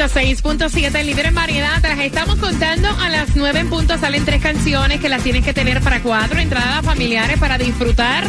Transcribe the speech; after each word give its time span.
106.7, 0.00 0.98
el 0.98 1.06
líder 1.08 1.26
en 1.26 1.34
variedad. 1.34 1.78
Te 1.82 1.88
las 1.88 1.98
estamos 1.98 2.36
contando 2.36 2.88
a 2.88 3.10
las 3.10 3.36
9 3.36 3.60
en 3.60 3.68
punto. 3.68 3.98
Salen 3.98 4.24
tres 4.24 4.40
canciones 4.40 4.98
que 4.98 5.10
las 5.10 5.22
tienes 5.22 5.44
que 5.44 5.52
tener 5.52 5.82
para 5.82 6.00
cuatro 6.00 6.40
entradas 6.40 6.82
familiares 6.82 7.38
para 7.38 7.58
disfrutar 7.58 8.24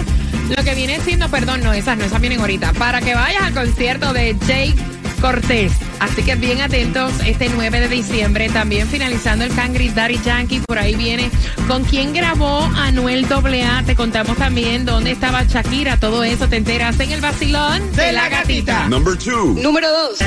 lo 0.49 0.63
que 0.66 0.75
viene 0.75 0.99
siendo, 0.99 1.30
perdón, 1.30 1.61
no, 1.63 1.71
esas 1.71 1.97
no, 1.97 2.03
esas 2.03 2.20
vienen 2.20 2.41
ahorita. 2.41 2.73
Para 2.73 2.99
que 2.99 3.16
vayas 3.16 3.44
al 3.44 3.53
concierto 3.53 4.11
de 4.11 4.36
Jake 4.45 4.75
Cortés. 5.22 5.72
Así 6.02 6.23
que 6.23 6.36
bien 6.36 6.59
atentos 6.59 7.13
este 7.25 7.47
9 7.47 7.80
de 7.80 7.88
diciembre. 7.88 8.50
También 8.50 8.89
finalizando 8.89 9.45
el 9.45 9.56
Cangri 9.56 9.88
Daddy 9.88 10.19
Yankee. 10.25 10.59
Por 10.67 10.78
ahí 10.78 10.95
viene 10.95 11.31
con 11.69 11.85
quién 11.85 12.11
grabó 12.11 12.63
Anuel 12.75 13.25
AA. 13.31 13.83
Te 13.85 13.95
contamos 13.95 14.35
también 14.35 14.83
dónde 14.83 15.11
estaba 15.11 15.45
Shakira. 15.45 15.95
Todo 15.95 16.25
eso 16.25 16.50
te 16.50 16.58
enteras 16.58 17.00
en 17.00 17.11
el 17.11 17.22
vacilón 17.22 17.94
de 17.94 18.11
la 18.11 18.28
gatita. 18.28 18.89
Number 18.89 19.17
two. 19.17 19.56
Número 19.61 19.88
2. 19.89 20.19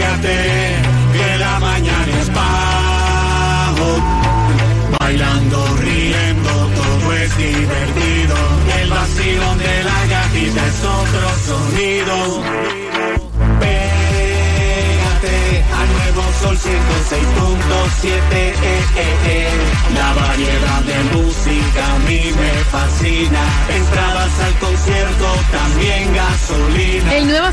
Que 0.00 1.36
la 1.38 1.60
mañana 1.60 2.20
es 2.20 2.32
bajo. 2.32 3.88
Bailando, 4.98 5.76
riendo, 5.76 6.50
todo 6.50 7.12
es 7.12 7.36
divertido. 7.36 8.36
El 8.80 8.88
vacilón 8.88 9.58
de 9.58 9.84
la 9.84 10.06
gatita 10.06 10.66
es 10.66 10.84
otro 10.84 11.28
sonido. 11.48 12.42
Pégate 13.60 15.36
al 15.80 15.88
nuevo 15.92 16.22
sol 16.40 16.56
106.7. 16.56 18.08
Eh, 18.32 18.54
eh, 18.62 19.16
eh. 19.26 19.29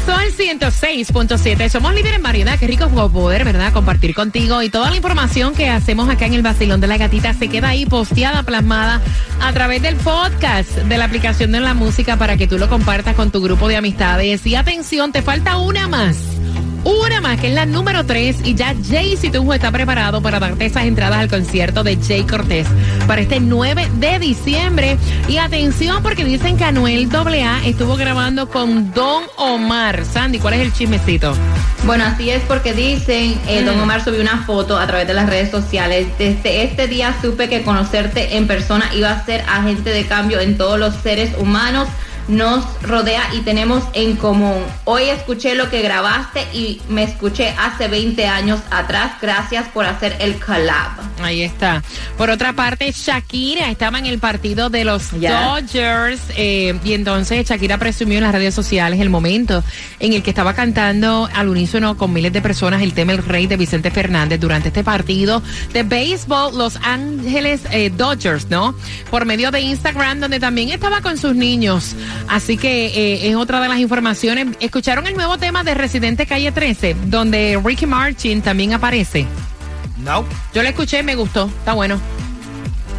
Sol 0.06 0.22
106.7. 0.38 1.70
Somos 1.70 1.94
líderes 1.94 2.18
en 2.18 2.24
variedad. 2.24 2.60
Qué 2.60 2.68
rico 2.68 2.88
poder, 2.90 3.44
¿verdad? 3.44 3.74
Compartir 3.74 4.14
contigo. 4.14 4.62
Y 4.62 4.70
toda 4.70 4.90
la 4.90 4.96
información 4.96 5.56
que 5.56 5.70
hacemos 5.70 6.10
acá 6.10 6.26
en 6.26 6.34
el 6.34 6.42
Vacilón 6.42 6.80
de 6.80 6.88
la 6.88 6.98
Gatita 6.98 7.34
se 7.34 7.48
queda 7.48 7.70
ahí 7.70 7.86
posteada, 7.86 8.44
plasmada 8.44 9.02
a 9.42 9.54
través 9.54 9.82
del 9.82 9.96
podcast 9.96 10.70
de 10.70 10.98
la 10.98 11.06
aplicación 11.06 11.52
de 11.52 11.60
la 11.60 11.74
música 11.74 12.18
para 12.18 12.38
que 12.38 12.48
tú 12.48 12.58
lo 12.58 12.70
compartas 12.70 13.16
con 13.16 13.32
tu 13.32 13.42
grupo 13.42 13.68
de 13.68 13.78
amistades. 13.78 14.46
Y 14.46 14.56
atención, 14.56 15.12
te 15.12 15.22
falta 15.22 15.58
una 15.58 15.88
más. 15.88 16.37
Una 16.88 17.20
más, 17.20 17.38
que 17.42 17.50
es 17.50 17.54
la 17.54 17.66
número 17.66 18.06
3. 18.06 18.38
Y 18.46 18.56
ya 18.56 18.74
Jay 18.82 19.18
Tunjo 19.18 19.54
está 19.54 19.74
preparado 19.74 20.22
para 20.22 20.40
darte 20.40 20.68
esas 20.68 20.86
entradas 20.86 21.20
al 21.20 21.28
concierto 21.28 21.84
de 21.84 21.98
Jay 21.98 22.24
Cortés 22.24 22.66
para 23.06 23.22
este 23.22 23.42
9 23.42 23.90
de 23.96 24.20
diciembre. 24.20 24.98
Y 25.28 25.36
atención, 25.36 26.02
porque 26.02 26.24
dicen 26.24 26.56
que 26.56 26.64
Anuel 26.64 27.10
AA 27.14 27.66
estuvo 27.66 27.98
grabando 27.98 28.48
con 28.48 28.94
Don 28.94 29.24
Omar. 29.36 30.06
Sandy, 30.06 30.40
¿cuál 30.40 30.54
es 30.54 30.62
el 30.62 30.72
chismecito? 30.72 31.36
Bueno, 31.84 32.06
así 32.06 32.30
es 32.30 32.42
porque 32.44 32.72
dicen, 32.74 33.38
eh, 33.50 33.64
Don 33.66 33.78
Omar 33.82 34.02
subió 34.02 34.22
una 34.22 34.46
foto 34.46 34.80
a 34.80 34.88
través 34.88 35.10
de 35.10 35.14
las 35.14 35.30
redes 35.30 35.52
sociales. 35.52 36.08
Desde 36.18 36.64
este 36.64 36.88
día 36.88 37.14
supe 37.22 37.50
que 37.50 37.64
conocerte 37.64 38.38
en 38.38 38.48
persona 38.48 38.90
iba 38.96 39.12
a 39.12 39.26
ser 39.26 39.42
agente 39.42 39.90
de 39.90 40.06
cambio 40.06 40.40
en 40.40 40.58
todos 40.58 40.80
los 40.80 40.96
seres 40.96 41.32
humanos 41.38 41.90
nos 42.28 42.66
rodea 42.82 43.24
y 43.34 43.42
tenemos 43.42 43.84
en 43.94 44.16
común. 44.16 44.64
Hoy 44.86 45.04
escuché 45.04 45.56
lo 45.56 45.70
que 45.70 45.82
grabaste 45.82 46.46
y 46.54 46.82
me 46.90 47.04
escuché 47.04 47.50
hace 47.58 47.88
20 47.88 48.26
años 48.28 48.60
atrás. 48.70 49.14
Gracias 49.22 49.68
por 49.70 49.86
hacer 49.86 50.18
el 50.20 50.40
collab. 50.40 50.92
Ahí 51.22 51.42
está. 51.42 51.84
Por 52.18 52.30
otra 52.30 52.54
parte, 52.54 52.92
Shakira 52.92 53.70
estaba 53.72 54.00
en 54.00 54.06
el 54.06 54.20
partido 54.20 54.70
de 54.70 54.84
los 54.84 55.12
Dodgers 55.12 56.22
eh, 56.36 56.78
y 56.84 56.94
entonces 56.94 57.48
Shakira 57.48 57.78
presumió 57.78 58.18
en 58.18 58.24
las 58.24 58.34
redes 58.34 58.54
sociales 58.54 59.00
el 59.00 59.10
momento 59.10 59.64
en 60.00 60.14
el 60.14 60.24
que 60.24 60.30
estaba 60.30 60.54
cantando 60.54 61.30
al 61.34 61.50
unísono 61.50 61.98
con 61.98 62.14
miles 62.14 62.34
de 62.34 62.42
personas 62.42 62.82
el 62.82 62.94
tema 62.94 63.14
El 63.14 63.24
Rey 63.24 63.48
de 63.48 63.58
Vicente 63.58 63.92
Fernández 63.92 64.40
durante 64.40 64.70
este 64.70 64.84
partido 64.84 65.42
de 65.74 65.84
béisbol 65.84 66.58
Los 66.58 66.78
Ángeles 66.78 67.62
eh, 67.72 67.90
Dodgers, 67.90 68.50
¿no? 68.50 68.76
Por 69.10 69.26
medio 69.26 69.52
de 69.52 69.62
Instagram, 69.62 70.20
donde 70.20 70.40
también 70.40 70.70
estaba 70.70 71.02
con 71.02 71.18
sus 71.18 71.36
niños. 71.36 71.96
Así 72.28 72.58
que 72.58 72.88
eh, 72.88 73.30
es 73.30 73.36
otra 73.36 73.62
de 73.62 73.68
las 73.70 73.80
informaciones. 73.80 74.48
¿Escucharon 74.60 75.08
el 75.08 75.16
nuevo 75.16 75.38
tema 75.38 75.64
de 75.64 75.74
Residente 75.74 76.26
Calle 76.26 76.52
13, 76.52 76.96
donde 77.06 77.60
Ricky 77.64 77.86
Martin 77.86 78.42
también 78.42 78.74
aparece? 78.74 79.26
No. 79.98 80.26
Yo 80.54 80.62
lo 80.64 80.70
escuché 80.70 81.04
me 81.04 81.16
gustó. 81.16 81.46
Está 81.60 81.74
bueno. 81.74 82.00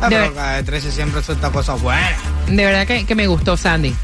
Ah, 0.00 0.08
De 0.08 0.16
pero 0.16 0.34
Calle 0.34 0.62
13 0.62 0.92
siempre 0.92 1.22
suelta 1.22 1.50
cosas 1.50 1.80
buenas. 1.80 2.12
De 2.46 2.64
verdad 2.64 2.86
que, 2.86 3.04
que 3.04 3.14
me 3.14 3.26
gustó, 3.26 3.56
Sandy. 3.56 3.94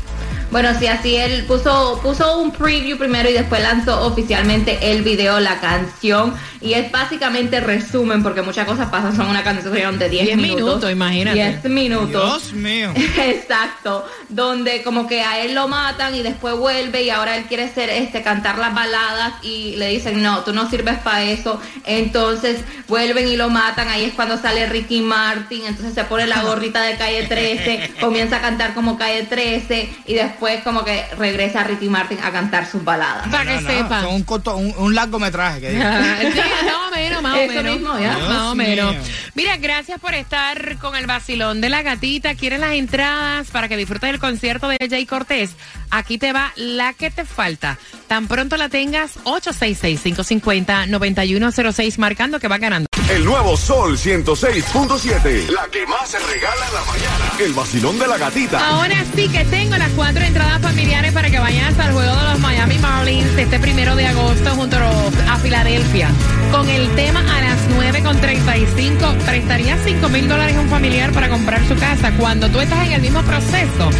Bueno, 0.54 0.68
sí, 0.78 0.86
así 0.86 1.16
él 1.16 1.46
puso, 1.46 1.98
puso 2.00 2.38
un 2.38 2.52
preview 2.52 2.96
primero 2.96 3.28
y 3.28 3.32
después 3.32 3.60
lanzó 3.60 4.06
oficialmente 4.06 4.92
el 4.92 5.02
video, 5.02 5.40
la 5.40 5.58
canción. 5.58 6.32
Y 6.60 6.74
es 6.74 6.92
básicamente 6.92 7.58
resumen, 7.58 8.22
porque 8.22 8.40
muchas 8.40 8.64
cosas 8.64 8.88
pasan, 8.88 9.16
son 9.16 9.26
una 9.26 9.42
canción 9.42 9.98
de 9.98 10.08
10 10.08 10.24
10 10.26 10.36
minutos. 10.36 10.64
minutos, 10.64 10.92
imagínate. 10.92 11.36
10 11.36 11.64
minutos. 11.64 12.52
Dios 12.52 12.52
mío. 12.52 12.92
Exacto, 13.18 14.06
donde 14.28 14.84
como 14.84 15.08
que 15.08 15.22
a 15.22 15.40
él 15.40 15.56
lo 15.56 15.66
matan 15.66 16.14
y 16.14 16.22
después 16.22 16.54
vuelve 16.56 17.02
y 17.02 17.10
ahora 17.10 17.36
él 17.36 17.46
quiere 17.46 17.68
ser 17.68 17.90
este 17.90 18.22
cantar 18.22 18.56
las 18.56 18.72
baladas 18.74 19.34
y 19.42 19.74
le 19.76 19.88
dicen 19.88 20.22
no, 20.22 20.44
tú 20.44 20.52
no 20.52 20.70
sirves 20.70 20.98
para 21.00 21.24
eso, 21.24 21.60
entonces 21.84 22.60
vuelven 22.86 23.26
y 23.26 23.36
lo 23.36 23.50
matan, 23.50 23.88
ahí 23.88 24.04
es 24.04 24.14
cuando 24.14 24.38
sale 24.38 24.66
Ricky 24.66 25.00
Martin, 25.00 25.66
entonces 25.66 25.94
se 25.94 26.04
pone 26.04 26.26
la 26.26 26.42
gorrita 26.42 26.80
de 26.82 26.96
calle 26.96 27.24
13, 27.24 27.94
comienza 28.00 28.36
a 28.36 28.40
cantar 28.40 28.72
como 28.72 28.96
calle 28.96 29.24
13 29.24 29.90
y 30.06 30.14
después 30.14 30.43
como 30.64 30.84
que 30.84 31.04
regresa 31.18 31.64
Ricky 31.64 31.88
Martin 31.88 32.18
a 32.22 32.30
cantar 32.30 32.66
sus 32.66 32.84
baladas. 32.84 33.26
Para 33.28 33.44
que 33.44 33.54
No, 33.56 33.60
no, 33.62 33.68
sepa. 33.68 34.02
Son 34.02 34.14
un, 34.14 34.22
corto, 34.24 34.56
un, 34.56 34.72
un 34.78 34.94
largometraje 34.94 35.60
que 35.60 35.70
digo. 35.70 35.82
Sí, 35.84 36.40
más 36.66 36.74
o 36.86 36.90
menos, 36.94 37.22
más 37.22 37.34
o 37.34 37.36
Eso 37.38 37.54
menos. 37.54 37.72
mismo, 37.74 37.98
ya. 37.98 38.12
Más 38.18 38.22
o 38.22 38.28
Dios 38.28 38.54
menos. 38.56 38.92
mío. 38.92 39.00
Mira, 39.34 39.56
gracias 39.56 39.98
por 40.00 40.14
estar 40.14 40.76
con 40.78 40.94
el 40.96 41.06
vacilón 41.06 41.60
de 41.60 41.68
la 41.68 41.82
gatita. 41.82 42.34
¿Quieres 42.34 42.60
las 42.60 42.72
entradas 42.72 43.48
para 43.50 43.68
que 43.68 43.76
disfrutes 43.76 44.10
del 44.10 44.20
concierto 44.20 44.68
de 44.68 44.76
Jay 44.88 45.06
Cortés? 45.06 45.50
Aquí 45.90 46.18
te 46.18 46.32
va 46.32 46.52
la 46.56 46.92
que 46.92 47.10
te 47.10 47.24
falta. 47.24 47.78
Tan 48.06 48.26
pronto 48.28 48.56
la 48.56 48.68
tengas, 48.68 49.12
866-550-9106, 49.24 51.98
marcando 51.98 52.38
que 52.40 52.48
va 52.48 52.58
ganando. 52.58 52.86
El 53.10 53.22
nuevo 53.26 53.54
Sol 53.54 53.98
106.7. 53.98 55.48
La 55.50 55.66
que 55.70 55.86
más 55.86 56.08
se 56.08 56.18
regala 56.18 56.66
en 56.66 56.74
la 56.74 56.84
mañana. 56.84 57.32
El 57.38 57.52
vacilón 57.52 57.98
de 57.98 58.06
la 58.06 58.16
gatita. 58.16 58.66
Ahora 58.66 59.04
sí 59.14 59.28
que 59.28 59.44
tengo 59.44 59.76
las 59.76 59.90
cuatro 59.90 60.24
entradas 60.24 60.62
familiares 60.62 61.12
para 61.12 61.28
que 61.28 61.38
vayas 61.38 61.78
al 61.78 61.92
juego 61.92 62.16
de 62.16 62.22
los 62.22 62.38
Miami 62.40 62.78
Marlins 62.78 63.26
este 63.36 63.58
primero 63.58 63.94
de 63.94 64.06
agosto 64.06 64.50
junto 64.54 64.76
a 64.76 65.36
Filadelfia. 65.36 66.08
Con 66.50 66.66
el 66.68 66.88
tema 66.94 67.20
a 67.20 67.42
las 67.42 67.68
9.35, 67.76 69.18
prestaría 69.26 69.76
5 69.84 70.08
mil 70.08 70.26
dólares 70.26 70.56
a 70.56 70.60
un 70.60 70.70
familiar 70.70 71.12
para 71.12 71.28
comprar 71.28 71.66
su 71.68 71.76
casa. 71.76 72.10
Cuando 72.18 72.48
tú 72.48 72.60
estás 72.60 72.86
en 72.86 72.92
el 72.92 73.02
mismo 73.02 73.22
proceso, 73.22 73.90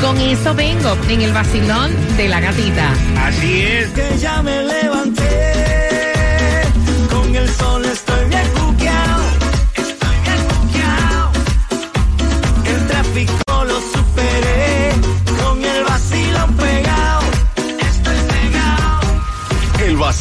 con 0.00 0.18
eso 0.18 0.54
vengo 0.54 0.96
en 1.10 1.20
el 1.20 1.32
vacilón 1.34 2.16
de 2.16 2.28
la 2.28 2.40
gatita. 2.40 2.92
Así 3.26 3.60
es. 3.60 3.90
que 3.90 4.18
ya 4.18 4.42
me 4.42 4.62
levanté. 4.62 5.74
Con 7.10 7.34
el 7.34 7.48
sol 7.50 7.84
estoy 7.84 8.23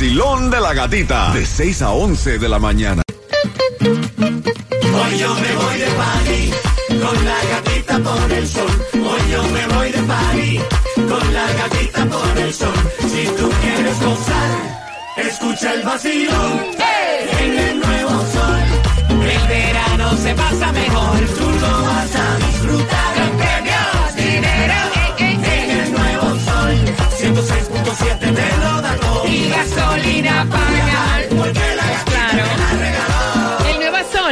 vacilón 0.03 0.49
de 0.49 0.59
la 0.59 0.73
gatita. 0.73 1.31
De 1.31 1.45
6 1.45 1.81
a 1.81 1.91
11 1.91 2.37
de 2.37 2.49
la 2.49 2.59
mañana. 2.59 3.03
Hoy 3.81 5.17
yo 5.17 5.33
me 5.33 5.55
voy 5.55 5.77
de 5.79 5.87
party 6.01 6.51
con 7.01 7.25
la 7.25 7.37
gatita 7.51 7.99
por 7.99 8.31
el 8.33 8.45
sol. 8.45 8.67
Hoy 8.95 9.31
yo 9.31 9.43
me 9.43 9.67
voy 9.67 9.91
de 9.91 10.03
party 10.03 10.59
con 10.95 11.33
la 11.33 11.53
gatita 11.53 12.05
por 12.05 12.37
el 12.37 12.53
sol. 12.53 12.73
Si 12.99 13.27
tú 13.37 13.49
quieres 13.61 13.99
gozar, 14.01 14.49
escucha 15.15 15.73
el 15.73 15.83
vacilón. 15.83 16.65
¡Hey! 16.77 17.29
En 17.39 17.59
el 17.59 17.79
nuevo 17.79 18.09
sol, 18.09 18.61
el 19.09 19.47
verano 19.47 20.17
se 20.17 20.35
pasa 20.35 20.71
mejor. 20.73 21.19
Tú 21.37 21.49
lo 21.49 21.81
vas 21.83 22.15
a 22.15 22.37
disfrutar. 22.45 23.02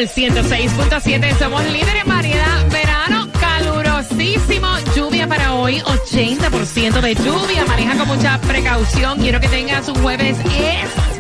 Sol 0.02 0.10
106.7. 0.10 1.38
Somos 1.38 1.64
líderes 1.66 2.02
en 2.02 2.08
variedad. 2.08 2.68
Verano 2.72 3.28
calurosísimo. 3.40 4.68
Lluvia 4.96 5.28
para 5.28 5.54
hoy. 5.54 5.80
80% 5.82 7.02
de 7.02 7.14
lluvia. 7.14 7.66
Maneja 7.66 7.96
con 7.98 8.08
mucha 8.08 8.40
precaución. 8.42 9.20
Quiero 9.20 9.40
que 9.40 9.48
tengas 9.48 9.88
un 9.90 9.96
jueves 10.02 10.38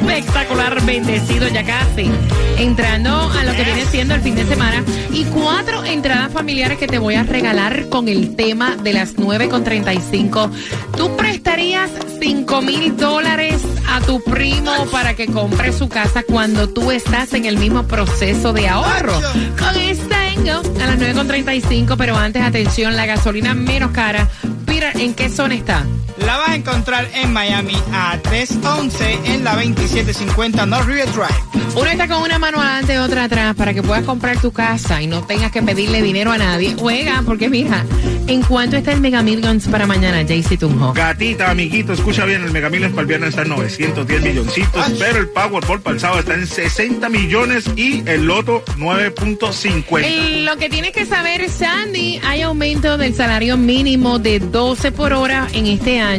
espectacular. 0.09 0.83
Bendecido 0.85 1.47
ya 1.47 1.63
casi. 1.63 2.09
Entrando 2.57 3.09
a 3.11 3.43
lo 3.43 3.51
que 3.53 3.63
viene 3.63 3.85
siendo 3.85 4.15
el 4.15 4.21
fin 4.21 4.35
de 4.35 4.45
semana. 4.45 4.83
Y 5.11 5.25
cuatro 5.25 5.83
entradas 5.83 6.31
familiares 6.31 6.77
que 6.77 6.87
te 6.87 6.97
voy 6.97 7.15
a 7.15 7.23
regalar 7.23 7.89
con 7.89 8.07
el 8.07 8.35
tema 8.35 8.75
de 8.77 8.93
las 8.93 9.15
9.35. 9.15 10.51
¿Tú 10.97 11.15
prestarías 11.15 11.91
5 12.19 12.61
mil 12.61 12.95
dólares 12.97 13.61
a 13.87 14.01
tu 14.01 14.23
primo 14.23 14.71
para 14.91 15.15
que 15.15 15.27
compre 15.27 15.73
su 15.73 15.89
casa 15.89 16.23
cuando 16.23 16.69
tú 16.69 16.91
estás 16.91 17.33
en 17.33 17.45
el 17.45 17.57
mismo 17.57 17.83
proceso 17.83 18.53
de 18.53 18.67
ahorro? 18.67 19.19
Con 19.57 19.75
esta 19.79 20.21
a 20.49 20.87
las 20.87 20.97
9.35, 20.97 21.95
pero 21.97 22.17
antes, 22.17 22.41
atención, 22.41 22.95
la 22.95 23.05
gasolina 23.05 23.53
menos 23.53 23.91
cara. 23.91 24.27
Peter, 24.65 24.91
¿en 24.99 25.13
qué 25.13 25.29
zona 25.29 25.53
está? 25.53 25.85
La 26.25 26.37
vas 26.37 26.49
a 26.49 26.55
encontrar 26.55 27.09
en 27.13 27.33
Miami 27.33 27.75
a 27.93 28.17
311 28.21 29.19
en 29.25 29.43
la 29.43 29.55
2750 29.55 30.65
North 30.65 30.87
River 30.87 31.07
Drive. 31.11 31.61
Uno 31.75 31.85
está 31.85 32.07
con 32.07 32.21
una 32.21 32.37
mano 32.37 32.59
adelante 32.61 32.95
y 32.95 32.97
otra 32.97 33.23
atrás 33.25 33.55
para 33.55 33.73
que 33.73 33.81
puedas 33.81 34.03
comprar 34.03 34.37
tu 34.41 34.51
casa 34.51 35.01
y 35.01 35.07
no 35.07 35.21
tengas 35.23 35.51
que 35.51 35.61
pedirle 35.61 36.01
dinero 36.01 36.31
a 36.31 36.37
nadie. 36.37 36.75
Juega, 36.77 37.23
porque 37.25 37.47
mira, 37.49 37.85
¿en 38.27 38.41
cuánto 38.41 38.75
está 38.75 38.91
el 38.91 38.99
Mega 38.99 39.21
Millions 39.23 39.67
para 39.67 39.87
mañana, 39.87 40.17
Jaycee 40.27 40.57
Tunjo? 40.57 40.91
Gatita, 40.93 41.49
amiguito, 41.49 41.93
escucha 41.93 42.25
bien, 42.25 42.43
el 42.43 42.51
Mega 42.51 42.69
Millions 42.69 42.91
para 42.93 43.01
el 43.03 43.07
viernes 43.07 43.29
está 43.29 43.43
en 43.43 43.49
910 43.49 44.21
milloncitos, 44.21 44.85
pero 44.99 45.19
el 45.19 45.29
Powerball 45.29 45.79
para 45.81 45.93
el 45.95 45.99
sábado 46.01 46.19
está 46.19 46.33
en 46.33 46.45
60 46.45 47.07
millones 47.09 47.63
y 47.77 48.03
el 48.07 48.25
Loto 48.25 48.63
9.50. 48.77 50.05
El- 50.05 50.45
lo 50.45 50.57
que 50.57 50.69
tienes 50.69 50.91
que 50.91 51.05
saber, 51.05 51.49
Sandy, 51.49 52.19
hay 52.25 52.41
aumento 52.41 52.97
del 52.97 53.15
salario 53.15 53.55
mínimo 53.57 54.19
de 54.19 54.39
12 54.39 54.91
por 54.91 55.13
hora 55.13 55.47
en 55.53 55.67
este 55.67 55.99
año 56.01 56.10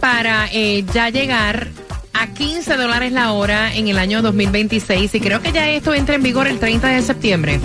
para 0.00 0.48
eh, 0.52 0.84
ya 0.92 1.08
llegar 1.08 1.68
a 2.12 2.26
15 2.28 2.76
dólares 2.76 3.12
la 3.12 3.32
hora 3.32 3.74
en 3.74 3.88
el 3.88 3.98
año 3.98 4.22
2026 4.22 5.14
y 5.14 5.20
creo 5.20 5.40
que 5.40 5.52
ya 5.52 5.68
esto 5.68 5.94
entra 5.94 6.14
en 6.14 6.22
vigor 6.22 6.46
el 6.46 6.58
30 6.58 6.88
de 6.88 7.02
septiembre. 7.02 7.60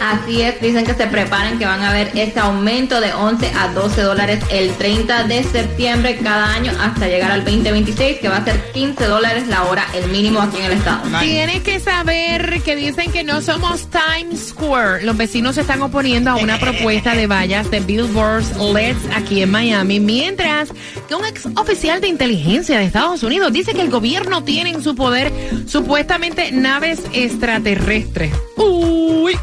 Así 0.00 0.40
es, 0.40 0.60
dicen 0.60 0.86
que 0.86 0.94
se 0.94 1.06
preparen 1.06 1.58
que 1.58 1.66
van 1.66 1.82
a 1.82 1.92
ver 1.92 2.10
este 2.14 2.40
aumento 2.40 3.00
de 3.00 3.12
11 3.12 3.52
a 3.54 3.68
12 3.68 4.00
dólares 4.02 4.42
el 4.50 4.72
30 4.72 5.24
de 5.24 5.44
septiembre 5.44 6.18
cada 6.22 6.54
año 6.54 6.72
hasta 6.80 7.06
llegar 7.06 7.30
al 7.30 7.44
2026, 7.44 8.18
que 8.18 8.28
va 8.28 8.38
a 8.38 8.44
ser 8.44 8.72
15 8.72 9.04
dólares 9.04 9.46
la 9.48 9.64
hora 9.64 9.86
el 9.94 10.10
mínimo 10.10 10.40
aquí 10.40 10.56
en 10.56 10.64
el 10.64 10.72
estado. 10.72 11.02
Tienes 11.20 11.62
que 11.62 11.80
saber 11.80 12.62
que 12.62 12.76
dicen 12.76 13.12
que 13.12 13.24
no 13.24 13.42
somos 13.42 13.88
Times 13.90 14.48
Square. 14.48 15.04
Los 15.04 15.16
vecinos 15.16 15.56
se 15.56 15.62
están 15.62 15.82
oponiendo 15.82 16.30
a 16.30 16.36
una 16.36 16.58
propuesta 16.58 17.14
de 17.14 17.26
vallas 17.26 17.70
de 17.70 17.80
Billboards 17.80 18.56
LEDs 18.56 18.98
aquí 19.14 19.42
en 19.42 19.50
Miami, 19.50 20.00
mientras 20.00 20.70
que 21.08 21.14
un 21.14 21.24
ex 21.26 21.46
oficial 21.56 22.00
de 22.00 22.08
inteligencia 22.08 22.78
de 22.78 22.84
Estados 22.86 23.22
Unidos 23.22 23.52
dice 23.52 23.74
que 23.74 23.82
el 23.82 23.90
gobierno 23.90 24.44
tiene 24.44 24.70
en 24.70 24.82
su 24.82 24.94
poder 24.94 25.32
supuestamente 25.66 26.52
naves 26.52 27.02
extraterrestres. 27.12 28.32
Uy, 28.56 29.36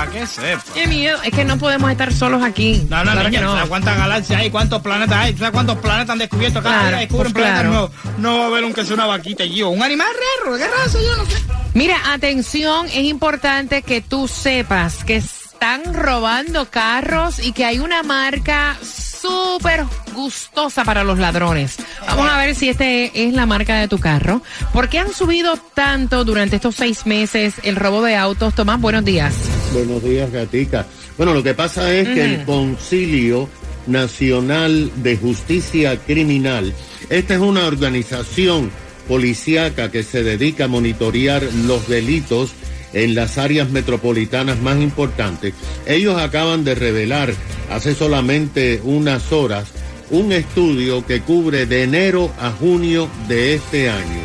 ¿Para 0.00 0.12
qué 0.12 0.26
sepa? 0.26 0.62
qué 0.72 0.86
miedo. 0.86 1.18
Es 1.22 1.30
que 1.30 1.44
no 1.44 1.58
podemos 1.58 1.90
estar 1.90 2.10
solos 2.12 2.42
aquí. 2.42 2.86
No, 2.88 3.04
no, 3.04 3.12
claro 3.12 3.28
niña, 3.28 3.38
que 3.40 3.44
no. 3.44 3.52
¿sabes 3.52 3.68
cuántas 3.68 3.98
galaxias 3.98 4.40
hay? 4.40 4.50
¿Cuántos 4.50 4.80
planetas 4.82 5.16
hay? 5.18 5.36
¿Sabes 5.36 5.50
cuántos 5.52 5.78
planetas 5.78 6.10
han 6.10 6.18
descubierto? 6.18 6.62
Cada 6.62 6.74
Claro, 6.76 6.88
día 6.88 6.98
descubren 7.00 7.32
pues 7.32 7.44
planetas 7.44 7.60
claro. 7.70 7.90
nuevos. 7.90 8.18
No 8.18 8.38
va 8.38 8.44
a 8.44 8.46
haber 8.46 8.64
aunque 8.64 8.84
sea 8.84 8.94
una 8.94 9.06
vaquita 9.06 9.42
allí 9.42 9.60
o 9.62 9.68
un 9.68 9.82
animal 9.82 10.08
raro. 10.44 10.56
¿Qué 10.56 10.66
raza? 10.68 10.98
Yo 11.02 11.16
no 11.16 11.24
sé. 11.26 11.36
Mira, 11.74 11.96
atención, 12.12 12.86
es 12.86 13.04
importante 13.04 13.82
que 13.82 14.00
tú 14.00 14.26
sepas 14.26 15.04
que 15.04 15.16
están 15.16 15.92
robando 15.92 16.70
carros 16.70 17.38
y 17.38 17.52
que 17.52 17.66
hay 17.66 17.78
una 17.78 18.02
marca 18.02 18.78
súper 18.82 19.84
gustosa 20.14 20.82
para 20.84 21.04
los 21.04 21.18
ladrones. 21.18 21.76
Vamos 22.06 22.26
a 22.30 22.38
ver 22.38 22.54
si 22.54 22.70
este 22.70 23.26
es 23.28 23.34
la 23.34 23.44
marca 23.44 23.76
de 23.76 23.86
tu 23.86 23.98
carro. 23.98 24.40
¿Por 24.72 24.88
qué 24.88 24.98
han 24.98 25.12
subido 25.12 25.58
tanto 25.74 26.24
durante 26.24 26.56
estos 26.56 26.74
seis 26.76 27.04
meses 27.04 27.54
el 27.64 27.76
robo 27.76 28.02
de 28.02 28.16
autos? 28.16 28.54
Tomás, 28.54 28.80
buenos 28.80 29.04
días. 29.04 29.34
Buenos 29.72 30.02
días, 30.02 30.32
Gatica. 30.32 30.86
Bueno, 31.16 31.32
lo 31.32 31.42
que 31.42 31.54
pasa 31.54 31.94
es 31.94 32.08
que 32.08 32.24
el 32.24 32.44
Concilio 32.44 33.48
Nacional 33.86 34.90
de 34.96 35.16
Justicia 35.16 35.96
Criminal, 35.96 36.74
esta 37.08 37.34
es 37.34 37.40
una 37.40 37.66
organización 37.66 38.70
policíaca 39.06 39.90
que 39.90 40.02
se 40.02 40.24
dedica 40.24 40.64
a 40.64 40.68
monitorear 40.68 41.42
los 41.66 41.88
delitos 41.88 42.50
en 42.92 43.14
las 43.14 43.38
áreas 43.38 43.70
metropolitanas 43.70 44.60
más 44.60 44.78
importantes. 44.78 45.54
Ellos 45.86 46.20
acaban 46.20 46.64
de 46.64 46.74
revelar 46.74 47.32
hace 47.70 47.94
solamente 47.94 48.80
unas 48.82 49.30
horas 49.32 49.68
un 50.10 50.32
estudio 50.32 51.06
que 51.06 51.20
cubre 51.20 51.66
de 51.66 51.84
enero 51.84 52.32
a 52.40 52.50
junio 52.50 53.08
de 53.28 53.54
este 53.54 53.88
año 53.88 54.20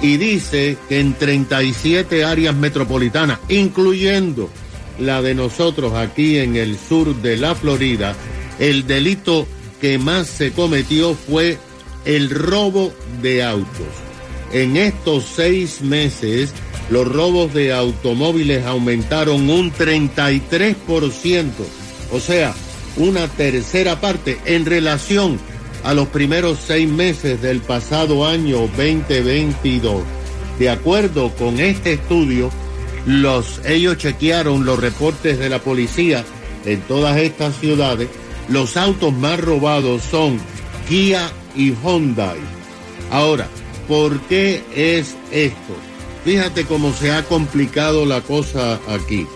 y 0.00 0.16
dice 0.16 0.76
que 0.88 1.00
en 1.00 1.14
37 1.14 2.24
áreas 2.24 2.54
metropolitanas, 2.54 3.40
incluyendo 3.48 4.50
la 4.98 5.22
de 5.22 5.34
nosotros 5.34 5.94
aquí 5.94 6.38
en 6.38 6.56
el 6.56 6.78
sur 6.78 7.14
de 7.16 7.36
la 7.36 7.54
Florida, 7.54 8.14
el 8.58 8.86
delito 8.86 9.46
que 9.80 9.98
más 9.98 10.26
se 10.26 10.52
cometió 10.52 11.14
fue 11.14 11.58
el 12.04 12.30
robo 12.30 12.92
de 13.22 13.42
autos. 13.42 13.86
En 14.52 14.76
estos 14.76 15.24
seis 15.24 15.82
meses, 15.82 16.52
los 16.90 17.10
robos 17.10 17.52
de 17.54 17.72
automóviles 17.72 18.64
aumentaron 18.64 19.50
un 19.50 19.72
33%, 19.72 21.50
o 22.12 22.20
sea, 22.20 22.54
una 22.96 23.26
tercera 23.28 24.00
parte 24.00 24.38
en 24.44 24.64
relación 24.66 25.38
a 25.82 25.92
los 25.94 26.08
primeros 26.08 26.58
seis 26.66 26.88
meses 26.88 27.42
del 27.42 27.60
pasado 27.60 28.26
año 28.26 28.60
2022. 28.76 30.02
De 30.58 30.70
acuerdo 30.70 31.34
con 31.34 31.58
este 31.58 31.94
estudio, 31.94 32.50
los, 33.06 33.60
ellos 33.64 33.98
chequearon 33.98 34.64
los 34.64 34.78
reportes 34.78 35.38
de 35.38 35.48
la 35.48 35.58
policía 35.58 36.24
en 36.64 36.80
todas 36.82 37.16
estas 37.18 37.56
ciudades. 37.56 38.08
Los 38.48 38.76
autos 38.76 39.12
más 39.12 39.40
robados 39.40 40.02
son 40.02 40.38
Kia 40.88 41.30
y 41.54 41.72
Hyundai. 41.72 42.38
Ahora, 43.10 43.48
¿por 43.88 44.20
qué 44.22 44.62
es 44.74 45.16
esto? 45.30 45.74
Fíjate 46.24 46.64
cómo 46.64 46.92
se 46.92 47.12
ha 47.12 47.22
complicado 47.24 48.06
la 48.06 48.20
cosa 48.22 48.80
aquí. 48.88 49.26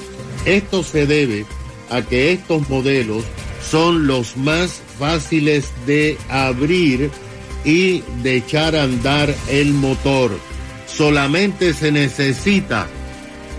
Esto 0.46 0.82
se 0.82 1.06
debe 1.06 1.44
a 1.90 2.02
que 2.02 2.32
estos 2.32 2.68
modelos 2.68 3.24
son 3.70 4.06
los 4.06 4.36
más 4.36 4.80
fáciles 4.98 5.70
de 5.86 6.16
abrir 6.30 7.10
y 7.64 8.02
de 8.22 8.36
echar 8.36 8.74
a 8.74 8.84
andar 8.84 9.34
el 9.50 9.74
motor. 9.74 10.30
Solamente 10.86 11.74
se 11.74 11.92
necesita 11.92 12.88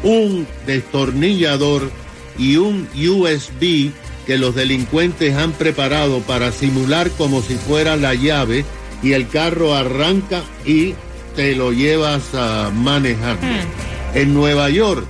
un 0.03 0.47
destornillador 0.65 1.91
y 2.37 2.55
un 2.55 2.87
USB 2.95 3.91
que 4.25 4.37
los 4.37 4.55
delincuentes 4.55 5.35
han 5.35 5.51
preparado 5.53 6.19
para 6.19 6.51
simular 6.51 7.09
como 7.11 7.41
si 7.41 7.55
fuera 7.55 7.95
la 7.95 8.13
llave 8.13 8.63
y 9.01 9.13
el 9.13 9.27
carro 9.27 9.75
arranca 9.75 10.43
y 10.65 10.93
te 11.35 11.55
lo 11.55 11.71
llevas 11.71 12.33
a 12.33 12.71
manejar. 12.73 13.37
En 14.13 14.33
Nueva 14.33 14.69
York, 14.69 15.05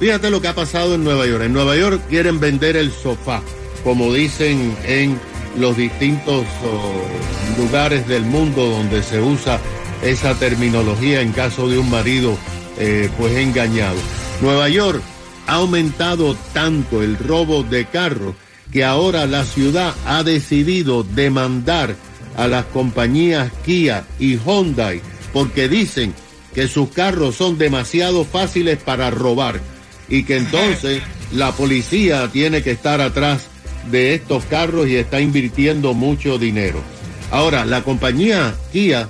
fíjate 0.00 0.30
lo 0.30 0.40
que 0.40 0.48
ha 0.48 0.54
pasado 0.54 0.94
en 0.94 1.04
Nueva 1.04 1.26
York. 1.26 1.44
En 1.44 1.52
Nueva 1.52 1.76
York 1.76 2.02
quieren 2.08 2.40
vender 2.40 2.76
el 2.76 2.92
sofá, 2.92 3.42
como 3.84 4.12
dicen 4.12 4.76
en 4.84 5.18
los 5.58 5.76
distintos 5.76 6.46
oh, 6.64 7.60
lugares 7.60 8.08
del 8.08 8.22
mundo 8.22 8.64
donde 8.66 9.02
se 9.02 9.20
usa 9.20 9.60
esa 10.02 10.34
terminología 10.34 11.20
en 11.20 11.32
caso 11.32 11.68
de 11.68 11.78
un 11.78 11.90
marido 11.90 12.36
eh, 12.78 13.08
pues 13.18 13.36
engañado. 13.36 13.98
Nueva 14.42 14.68
York 14.68 15.00
ha 15.46 15.54
aumentado 15.54 16.36
tanto 16.52 17.02
el 17.02 17.16
robo 17.16 17.62
de 17.62 17.84
carros 17.84 18.34
que 18.72 18.84
ahora 18.84 19.26
la 19.26 19.44
ciudad 19.44 19.94
ha 20.04 20.24
decidido 20.24 21.04
demandar 21.04 21.94
a 22.36 22.48
las 22.48 22.64
compañías 22.66 23.52
Kia 23.64 24.04
y 24.18 24.36
Hyundai 24.36 25.00
porque 25.32 25.68
dicen 25.68 26.12
que 26.54 26.66
sus 26.66 26.90
carros 26.90 27.36
son 27.36 27.56
demasiado 27.56 28.24
fáciles 28.24 28.78
para 28.78 29.10
robar 29.12 29.60
y 30.08 30.24
que 30.24 30.38
entonces 30.38 31.02
la 31.32 31.52
policía 31.52 32.28
tiene 32.32 32.62
que 32.64 32.72
estar 32.72 33.00
atrás 33.00 33.46
de 33.92 34.14
estos 34.14 34.44
carros 34.46 34.88
y 34.88 34.96
está 34.96 35.20
invirtiendo 35.20 35.94
mucho 35.94 36.38
dinero. 36.38 36.80
Ahora, 37.30 37.64
la 37.64 37.82
compañía 37.82 38.54
Kia 38.72 39.08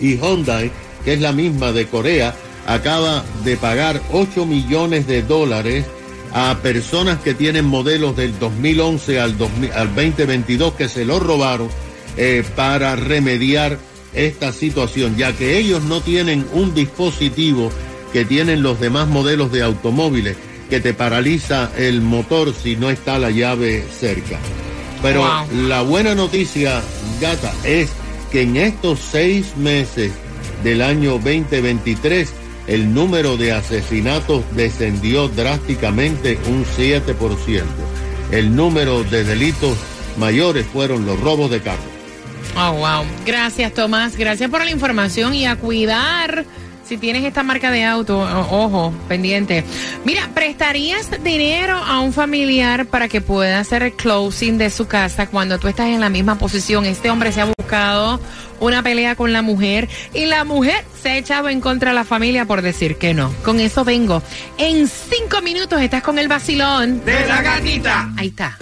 y 0.00 0.16
Hyundai 0.16 0.70
que 1.06 1.12
es 1.12 1.20
la 1.20 1.30
misma 1.30 1.70
de 1.70 1.86
Corea, 1.86 2.34
acaba 2.66 3.24
de 3.44 3.56
pagar 3.56 4.00
8 4.12 4.44
millones 4.46 5.06
de 5.06 5.22
dólares 5.22 5.84
a 6.32 6.58
personas 6.62 7.18
que 7.20 7.34
tienen 7.34 7.64
modelos 7.64 8.16
del 8.16 8.38
2011 8.38 9.20
al, 9.20 9.38
2000 9.38 9.72
al 9.72 9.94
2022 9.94 10.74
que 10.74 10.88
se 10.88 11.04
lo 11.04 11.18
robaron 11.18 11.68
eh, 12.16 12.44
para 12.54 12.96
remediar 12.96 13.78
esta 14.12 14.52
situación, 14.52 15.16
ya 15.16 15.32
que 15.32 15.58
ellos 15.58 15.82
no 15.82 16.00
tienen 16.00 16.46
un 16.52 16.74
dispositivo 16.74 17.70
que 18.12 18.24
tienen 18.24 18.62
los 18.62 18.80
demás 18.80 19.08
modelos 19.08 19.52
de 19.52 19.62
automóviles 19.62 20.36
que 20.70 20.80
te 20.80 20.94
paraliza 20.94 21.70
el 21.76 22.00
motor 22.00 22.52
si 22.54 22.76
no 22.76 22.90
está 22.90 23.18
la 23.18 23.30
llave 23.30 23.84
cerca. 23.98 24.38
Pero 25.02 25.20
Wow. 25.20 25.68
la 25.68 25.82
buena 25.82 26.14
noticia, 26.14 26.82
gata, 27.20 27.52
es 27.64 27.90
que 28.32 28.42
en 28.42 28.56
estos 28.56 28.98
seis 28.98 29.56
meses 29.56 30.12
del 30.64 30.82
año 30.82 31.12
2023 31.12 32.32
el 32.66 32.92
número 32.92 33.36
de 33.36 33.52
asesinatos 33.52 34.42
descendió 34.54 35.28
drásticamente 35.28 36.38
un 36.48 36.64
7%. 36.64 37.62
El 38.32 38.56
número 38.56 39.04
de 39.04 39.24
delitos 39.24 39.76
mayores 40.18 40.66
fueron 40.66 41.06
los 41.06 41.20
robos 41.20 41.50
de 41.50 41.60
carro. 41.60 41.96
Oh, 42.56 42.72
wow. 42.72 43.04
Gracias, 43.24 43.72
Tomás. 43.74 44.16
Gracias 44.16 44.50
por 44.50 44.64
la 44.64 44.70
información 44.70 45.34
y 45.34 45.46
a 45.46 45.56
cuidar. 45.56 46.44
Si 46.88 46.98
tienes 46.98 47.24
esta 47.24 47.42
marca 47.42 47.72
de 47.72 47.84
auto, 47.84 48.20
ojo, 48.20 48.94
pendiente. 49.08 49.64
Mira, 50.04 50.30
¿prestarías 50.34 51.10
dinero 51.24 51.76
a 51.76 51.98
un 51.98 52.12
familiar 52.12 52.86
para 52.86 53.08
que 53.08 53.20
pueda 53.20 53.58
hacer 53.58 53.82
el 53.82 53.92
closing 53.94 54.56
de 54.56 54.70
su 54.70 54.86
casa 54.86 55.26
cuando 55.26 55.58
tú 55.58 55.66
estás 55.66 55.86
en 55.86 56.00
la 56.00 56.10
misma 56.10 56.38
posición? 56.38 56.84
Este 56.84 57.10
hombre 57.10 57.32
se 57.32 57.40
ha 57.40 57.46
buscado 57.58 58.20
una 58.60 58.84
pelea 58.84 59.16
con 59.16 59.32
la 59.32 59.42
mujer 59.42 59.88
y 60.14 60.26
la 60.26 60.44
mujer 60.44 60.84
se 61.02 61.10
ha 61.10 61.16
echado 61.16 61.48
en 61.48 61.60
contra 61.60 61.90
de 61.90 61.96
la 61.96 62.04
familia 62.04 62.44
por 62.44 62.62
decir 62.62 62.96
que 62.98 63.14
no. 63.14 63.32
Con 63.44 63.58
eso 63.58 63.84
vengo. 63.84 64.22
En 64.56 64.86
cinco 64.86 65.42
minutos 65.42 65.80
estás 65.80 66.04
con 66.04 66.20
el 66.20 66.28
vacilón. 66.28 67.04
De 67.04 67.26
la 67.26 67.42
gatita. 67.42 68.12
Ahí 68.16 68.28
está. 68.28 68.56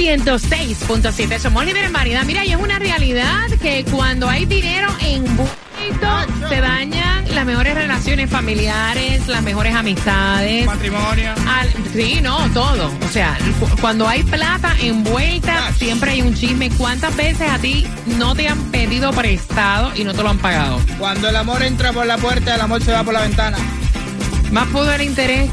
106.7. 0.00 1.38
Somos 1.38 1.64
líderes 1.64 1.86
en 1.88 1.92
variedad. 1.92 2.24
Mira, 2.24 2.42
y 2.46 2.52
es 2.52 2.56
una 2.56 2.78
realidad 2.78 3.48
que 3.60 3.84
cuando 3.90 4.28
hay 4.30 4.46
dinero 4.46 4.88
envuelto, 5.00 6.48
se 6.48 6.60
dañan 6.60 7.34
las 7.34 7.44
mejores 7.44 7.74
relaciones 7.74 8.30
familiares, 8.30 9.28
las 9.28 9.42
mejores 9.42 9.74
amistades. 9.74 10.64
Matrimonio. 10.64 11.32
Al- 11.46 11.70
sí, 11.92 12.20
no, 12.22 12.48
todo. 12.50 12.90
O 13.06 13.12
sea, 13.12 13.36
cu- 13.58 13.68
cuando 13.80 14.08
hay 14.08 14.22
plata 14.22 14.74
envuelta, 14.80 15.70
siempre 15.76 16.12
hay 16.12 16.22
un 16.22 16.34
chisme. 16.34 16.70
¿Cuántas 16.70 17.14
veces 17.14 17.50
a 17.50 17.58
ti 17.58 17.86
no 18.18 18.34
te 18.34 18.48
han 18.48 18.58
pedido 18.70 19.10
prestado 19.12 19.92
y 19.94 20.04
no 20.04 20.14
te 20.14 20.22
lo 20.22 20.30
han 20.30 20.38
pagado? 20.38 20.80
Cuando 20.98 21.28
el 21.28 21.36
amor 21.36 21.62
entra 21.62 21.92
por 21.92 22.06
la 22.06 22.16
puerta, 22.16 22.54
el 22.54 22.60
amor 22.62 22.82
se 22.82 22.92
va 22.92 23.04
por 23.04 23.12
la 23.12 23.20
ventana. 23.20 23.58
Más 24.50 24.66
pudo 24.68 24.90
el 24.94 25.02
interés 25.02 25.50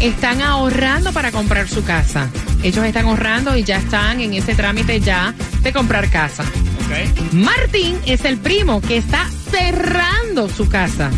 están 0.00 0.42
ahorrando 0.42 1.12
para 1.12 1.32
comprar 1.32 1.68
su 1.68 1.84
casa. 1.84 2.28
Ellos 2.62 2.84
están 2.84 3.06
ahorrando 3.06 3.56
y 3.56 3.64
ya 3.64 3.78
están 3.78 4.20
en 4.20 4.34
ese 4.34 4.54
trámite 4.54 5.00
ya 5.00 5.34
de 5.62 5.72
comprar 5.72 6.10
casa. 6.10 6.42
Ok. 6.42 7.32
Martín 7.32 7.98
es 8.06 8.24
el 8.24 8.38
primo 8.38 8.80
que 8.80 8.98
está 8.98 9.28
cerrando 9.50 10.48
su 10.48 10.68
casa 10.68 11.10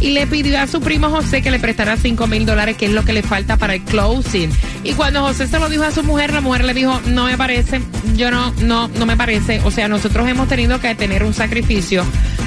y 0.00 0.10
le 0.10 0.26
pidió 0.26 0.60
a 0.60 0.66
su 0.66 0.80
primo 0.80 1.10
José 1.10 1.42
que 1.42 1.50
le 1.50 1.58
prestara 1.58 1.96
5 1.96 2.26
mil 2.26 2.46
dólares, 2.46 2.76
que 2.76 2.86
es 2.86 2.92
lo 2.92 3.04
que 3.04 3.12
le 3.12 3.22
falta 3.22 3.56
para 3.56 3.74
el 3.74 3.82
closing. 3.82 4.50
Y 4.82 4.92
cuando 4.92 5.22
José 5.22 5.46
se 5.46 5.58
lo 5.58 5.68
dijo 5.68 5.84
a 5.84 5.90
su 5.90 6.02
mujer, 6.02 6.32
la 6.32 6.40
mujer 6.40 6.64
le 6.64 6.74
dijo, 6.74 7.00
no 7.06 7.26
me 7.26 7.36
parece, 7.36 7.80
yo 8.16 8.30
no, 8.30 8.52
no, 8.62 8.88
no 8.88 9.06
me 9.06 9.16
parece. 9.16 9.60
O 9.64 9.70
sea, 9.70 9.88
nosotros 9.88 10.28
hemos 10.28 10.48
tenido 10.48 10.80
que 10.80 10.94
tener 10.94 11.24
un 11.24 11.34
sacrificio 11.34 12.04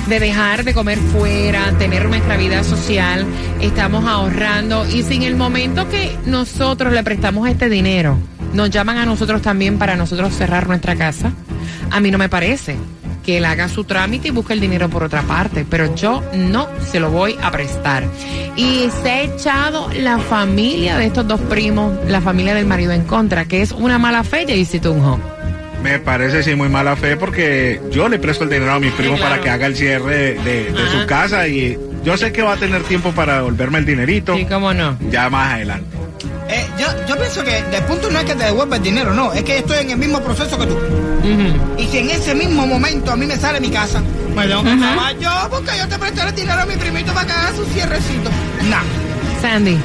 de 0.08 0.20
dejar 0.20 0.64
de 0.64 0.74
comer 0.74 1.00
fuera, 1.00 1.72
tener 1.78 2.08
nuestra 2.08 2.38
vida 2.38 2.64
social, 2.64 3.26
estamos 3.62 4.06
ahorrando 4.06 4.88
y 4.88 5.04
sin 5.04 5.24
el 5.24 5.36
momento 5.36 5.90
que 5.90 6.16
nosotros 6.26 6.94
le 6.94 7.04
prestamos 7.04 7.50
este 7.50 7.70
dinero, 7.70 8.18
nos 8.54 8.70
llaman 8.70 8.98
a 8.98 9.06
nosotros 9.06 9.42
también 9.42 9.78
para 9.78 9.96
nosotros 9.96 10.34
cerrar 10.34 10.68
nuestra 10.68 10.96
casa. 10.96 11.34
A 11.92 12.00
mí 12.00 12.10
no 12.12 12.18
me 12.18 12.30
parece 12.30 12.78
que 13.28 13.38
él 13.40 13.46
haga 13.46 13.68
su 13.68 13.84
trámite 13.84 14.30
y 14.30 14.32
busque 14.32 14.54
el 14.54 14.62
dinero 14.62 14.88
por 14.88 15.04
otra 15.04 15.22
parte, 15.24 15.66
pero 15.70 15.94
yo 15.96 16.24
no 16.34 16.70
se 16.90 17.02
lo 17.02 17.12
voy 17.12 17.36
a 17.44 17.52
prestar. 17.52 18.06
Y 18.56 18.90
se 19.04 19.12
ha 19.12 19.22
echado 19.24 19.90
la 19.94 20.18
familia 20.18 20.98
de 20.98 21.08
estos 21.08 21.28
dos 21.28 21.42
primos, 21.42 21.94
la 22.08 22.22
familia 22.22 22.56
del 22.56 22.66
marido 22.66 22.94
en 22.94 23.04
contra, 23.04 23.44
que 23.44 23.62
es 23.62 23.74
una 23.74 24.00
mala 24.00 24.24
fe, 24.24 24.46
Jaycee 24.48 24.80
Tunjo. 24.80 25.20
Me 25.84 26.00
parece 26.00 26.42
sí 26.42 26.56
muy 26.56 26.70
mala 26.70 26.96
fe 26.96 27.18
porque 27.18 27.82
yo 27.92 28.08
le 28.08 28.18
presto 28.18 28.46
el 28.46 28.50
dinero 28.50 28.72
a 28.72 28.80
mis 28.80 28.94
primos 28.94 29.20
claro. 29.20 29.34
para 29.36 29.44
que 29.44 29.50
haga 29.50 29.66
el 29.68 29.76
cierre 29.76 30.36
de, 30.36 30.72
de 30.72 30.90
su 30.90 31.06
casa 31.06 31.50
y 31.50 31.78
yo 32.06 32.16
sé 32.16 32.32
que 32.32 32.42
va 32.44 32.54
a 32.54 32.58
tener 32.58 32.82
tiempo 32.84 33.12
para 33.12 33.36
devolverme 33.36 33.80
el 33.80 33.86
dinerito 33.86 34.38
Sí, 34.38 34.46
cómo 34.46 34.74
no. 34.74 34.98
ya 35.12 35.30
más 35.30 35.56
adelante. 35.56 35.97
Eh, 36.50 36.66
yo, 36.80 36.88
yo 37.08 37.18
pienso 37.18 37.44
que 37.44 37.58
el 37.58 37.84
punto 37.84 38.10
no 38.10 38.20
es 38.20 38.26
que 38.26 38.36
te 38.36 38.46
devuelva 38.46 38.78
el 38.78 38.84
dinero, 38.84 39.14
no. 39.14 39.34
Es 39.34 39.44
que 39.44 39.58
estoy 39.58 39.80
en 39.80 39.92
el 39.92 39.98
mismo 39.98 40.22
proceso 40.22 40.58
que 40.58 40.66
tú. 40.66 40.78
Y 41.78 41.88
si 41.88 41.98
en 41.98 42.10
ese 42.10 42.34
mismo 42.34 42.66
momento 42.66 43.12
a 43.12 43.16
mí 43.16 43.26
me 43.26 43.36
sale 43.36 43.60
mi 43.60 43.70
casa, 43.70 44.02
me 44.36 44.48
tengo 44.48 44.64
que 44.64 44.70
llamar 44.70 45.18
yo 45.18 45.30
porque 45.50 45.72
yo 45.78 45.88
te 45.88 45.98
presté 46.00 46.22
el 46.22 46.36
dinero 46.36 46.62
a 46.62 46.66
mi 46.66 46.76
primito 46.78 47.14
para 47.14 47.28
que 47.28 47.34
haga 47.34 47.56
su 47.56 47.66
cierrecito. 47.66 48.30
Nah. 48.70 48.84
Sandy. 49.42 49.78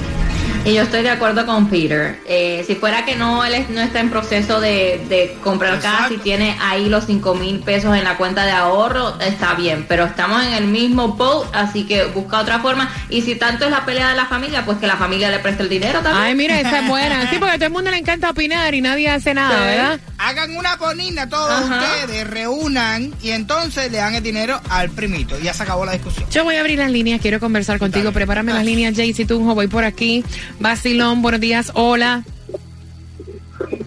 Y 0.65 0.75
yo 0.75 0.83
estoy 0.83 1.03
de 1.03 1.11
acuerdo 1.11 1.45
con 1.45 1.69
Peter. 1.69 2.21
Eh, 2.25 2.63
si 2.65 2.77
fuera 2.77 3.05
que 3.05 3.17
no, 3.17 3.45
él 3.45 3.53
es- 3.55 3.69
no 3.71 3.81
está 3.81 3.99
en 3.99 4.11
proceso 4.11 4.61
de, 4.61 5.05
de 5.09 5.37
comprar 5.43 5.81
casa 5.81 6.07
y 6.13 6.19
tiene 6.19 6.57
ahí 6.61 6.89
los 6.89 7.05
5 7.07 7.35
mil 7.35 7.59
pesos 7.59 7.97
en 7.97 8.05
la 8.05 8.17
cuenta 8.17 8.45
de 8.47 8.53
ahorro, 8.53 9.19
está 9.21 9.55
bien. 9.55 9.85
Pero 9.89 10.05
estamos 10.05 10.41
en 10.47 10.53
el 10.53 10.67
mismo 10.67 11.09
boat, 11.09 11.49
así 11.53 11.85
que 11.85 12.05
busca 12.05 12.39
otra 12.39 12.61
forma. 12.61 12.89
Y 13.11 13.23
si 13.23 13.35
tanto 13.35 13.65
es 13.65 13.73
la 13.73 13.85
pelea 13.85 14.11
de 14.11 14.15
la 14.17 14.27
familia, 14.27 14.65
pues 14.65 14.79
que 14.79 14.87
la 14.87 14.97
familia 14.97 15.33
le 15.33 15.41
preste 15.41 15.65
el 15.65 15.69
dinero 15.69 15.99
también. 16.01 16.25
Ay, 16.27 16.35
mira, 16.37 16.61
esa 16.61 16.79
es 16.79 16.89
buena. 16.89 17.23
Sí, 17.33 17.39
porque 17.41 17.55
a 17.55 17.57
todo 17.57 17.67
el 17.67 17.73
mundo 17.73 17.91
le 17.91 17.97
encanta 17.99 18.31
opinar 18.31 18.73
y 18.73 18.81
nadie 18.83 19.09
hace 19.11 19.35
nada, 19.35 19.59
Sí. 19.59 19.65
¿verdad? 19.65 20.01
Hagan 20.25 20.55
una 20.57 20.77
ponina 20.77 21.29
todos 21.29 21.51
Ajá. 21.51 21.81
ustedes, 21.81 22.27
reúnan 22.31 23.13
y 23.23 23.31
entonces 23.31 23.91
le 23.91 23.99
dan 23.99 24.15
el 24.15 24.23
dinero 24.23 24.61
al 24.71 24.89
primito. 24.91 25.37
Y 25.39 25.45
ya 25.45 25.53
se 25.55 25.65
acabó 25.65 25.85
la 25.85 25.93
discusión. 25.93 26.29
Yo 26.31 26.45
voy 26.45 26.55
a 26.57 26.61
abrir 26.61 26.79
las 26.79 26.91
líneas, 26.93 27.21
quiero 27.21 27.41
conversar 27.41 27.79
contigo. 27.81 28.13
Prepárame 28.13 28.53
las 28.53 28.65
líneas, 28.65 28.95
Jaycee 28.97 29.25
Tunjo, 29.27 29.55
voy 29.57 29.67
por 29.67 29.83
aquí. 29.85 30.25
Basilón, 30.61 31.23
buenos 31.23 31.41
días, 31.41 31.73
hola. 31.75 32.23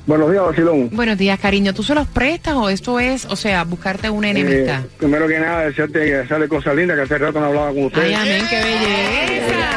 Buenos 0.05 0.29
días, 0.31 0.43
Basilón. 0.43 0.89
Buenos 0.91 1.17
días, 1.17 1.39
cariño. 1.39 1.73
¿Tú 1.73 1.83
se 1.83 1.95
los 1.95 2.07
prestas 2.07 2.53
o 2.55 2.69
esto 2.69 2.99
es, 2.99 3.25
o 3.25 3.35
sea, 3.35 3.63
buscarte 3.63 4.09
una 4.09 4.29
enemistad? 4.29 4.81
Eh, 4.83 4.89
primero 4.97 5.27
que 5.27 5.39
nada, 5.39 5.61
desearte 5.61 5.99
que 6.05 6.27
sale 6.27 6.47
cosas 6.47 6.75
lindas, 6.75 6.95
que 6.97 7.03
hace 7.03 7.17
rato 7.17 7.39
no 7.39 7.45
hablaba 7.47 7.69
con 7.69 7.85
usted. 7.85 8.03
Ay, 8.03 8.13
amén, 8.13 8.43
qué 8.49 8.55
belleza. 8.61 9.69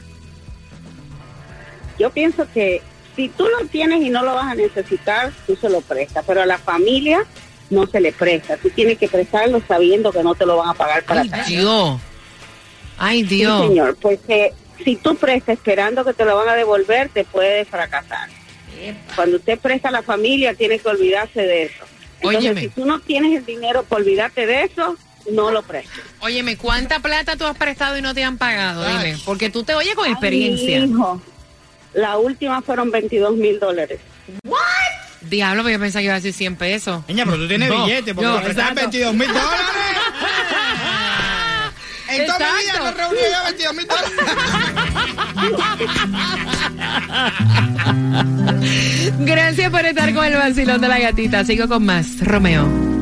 Yo 1.98 2.10
pienso 2.10 2.46
que 2.54 2.80
si 3.16 3.28
tú 3.28 3.44
lo 3.44 3.66
tienes 3.68 4.00
y 4.02 4.08
no 4.08 4.22
lo 4.24 4.34
vas 4.34 4.46
a 4.46 4.54
necesitar, 4.54 5.30
tú 5.46 5.54
se 5.56 5.68
lo 5.68 5.80
prestas, 5.82 6.24
pero 6.26 6.40
a 6.40 6.46
la 6.46 6.56
familia 6.56 7.18
no 7.68 7.86
se 7.86 8.00
le 8.00 8.12
presta. 8.12 8.56
Tú 8.56 8.70
tienes 8.70 8.96
que 8.96 9.08
prestarlo 9.08 9.60
sabiendo 9.68 10.10
que 10.10 10.22
no 10.22 10.34
te 10.34 10.46
lo 10.46 10.56
van 10.56 10.70
a 10.70 10.74
pagar 10.74 11.02
para 11.04 11.20
Ay, 11.20 11.28
atrás. 11.28 11.46
Dios. 11.48 12.00
Ay, 12.96 13.20
Sí, 13.22 13.36
Dios. 13.36 13.60
señor, 13.68 13.96
porque 14.00 14.52
si 14.84 14.96
tú 14.96 15.16
prestas 15.16 15.54
esperando 15.56 16.04
que 16.04 16.12
te 16.14 16.24
lo 16.24 16.36
van 16.36 16.48
a 16.48 16.54
devolver, 16.54 17.08
te 17.08 17.24
puede 17.24 17.64
fracasar. 17.64 18.28
Cuando 19.16 19.36
usted 19.38 19.58
presta 19.58 19.88
a 19.88 19.92
la 19.92 20.02
familia, 20.02 20.54
tiene 20.54 20.78
que 20.78 20.88
olvidarse 20.88 21.40
de 21.42 21.64
eso. 21.64 21.84
Entonces, 22.20 22.50
Óyeme. 22.50 22.60
si 22.62 22.68
tú 22.68 22.84
no 22.84 23.00
tienes 23.00 23.36
el 23.36 23.44
dinero 23.44 23.82
para 23.84 24.02
olvidarte 24.02 24.46
de 24.46 24.64
eso, 24.64 24.96
no 25.32 25.50
lo 25.50 25.62
prestes. 25.62 26.02
Óyeme, 26.20 26.56
¿cuánta 26.56 27.00
plata 27.00 27.36
tú 27.36 27.44
has 27.44 27.56
prestado 27.56 27.98
y 27.98 28.02
no 28.02 28.14
te 28.14 28.24
han 28.24 28.38
pagado? 28.38 28.84
Dime, 28.86 29.16
porque 29.24 29.50
tú 29.50 29.64
te 29.64 29.74
oyes 29.74 29.94
con 29.94 30.06
Ay, 30.06 30.12
experiencia. 30.12 30.78
hijo, 30.78 31.20
la 31.94 32.18
última 32.18 32.62
fueron 32.62 32.90
22 32.90 33.36
mil 33.36 33.58
dólares. 33.58 34.00
Diablo, 35.20 35.62
pero 35.64 35.76
yo 35.76 35.80
pensaba 35.80 36.00
que 36.00 36.04
iba 36.06 36.14
a 36.14 36.18
decir 36.18 36.32
100 36.32 36.56
pesos. 36.56 37.02
Niña, 37.08 37.24
pero 37.24 37.36
tú 37.36 37.48
tienes 37.48 37.68
No, 37.68 37.84
billete, 37.84 38.14
porque 38.14 38.28
no, 38.30 38.36
te 38.38 38.44
prestas 38.44 38.70
exacto. 38.70 38.90
22 38.90 39.14
mil 39.14 39.28
dólares. 39.28 39.50
En 42.08 42.26
toda 42.26 42.38
mi 42.38 42.62
vida 42.62 42.78
no 42.78 42.90
reuní 42.92 43.20
yo 43.20 43.44
22 43.44 43.74
mil 43.74 43.86
dólares. 43.86 44.12
Gracias 49.20 49.70
por 49.70 49.84
estar 49.84 50.14
con 50.14 50.24
el 50.24 50.34
vacilón 50.34 50.80
de 50.80 50.88
la 50.88 50.98
gatita. 50.98 51.44
Sigo 51.44 51.68
con 51.68 51.84
más. 51.84 52.18
Romeo. 52.20 52.97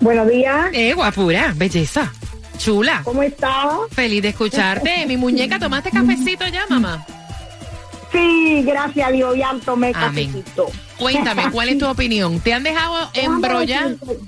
Buenos 0.00 0.28
días, 0.28 0.66
Eh, 0.72 0.92
guapura, 0.94 1.52
belleza. 1.56 2.12
Chula. 2.58 3.00
¿cómo 3.04 3.22
está? 3.22 3.70
Feliz 3.90 4.22
de 4.22 4.28
escucharte. 4.28 5.06
Mi 5.08 5.16
muñeca, 5.16 5.58
¿tomaste 5.58 5.90
cafecito 5.90 6.46
ya, 6.48 6.66
mamá? 6.68 7.04
Sí, 8.12 8.62
gracias 8.64 9.08
a 9.08 9.10
Dios, 9.10 9.36
ya 9.36 9.52
tomé 9.64 9.92
Amén. 9.94 10.30
cafecito. 10.30 10.66
Cuéntame, 10.98 11.50
¿cuál 11.50 11.70
es 11.70 11.78
tu 11.78 11.86
opinión? 11.88 12.38
¿Te 12.40 12.52
han 12.54 12.62
dejado 12.62 13.10
embrollar? 13.14 13.96
Déjame 13.96 13.98
decirte, 14.06 14.24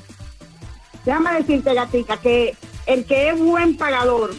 déjame 1.05 1.33
decirte, 1.39 1.75
gatica, 1.75 2.17
que 2.17 2.57
el 2.87 3.05
que 3.05 3.29
es 3.31 3.39
buen 3.39 3.77
pagador, 3.77 4.35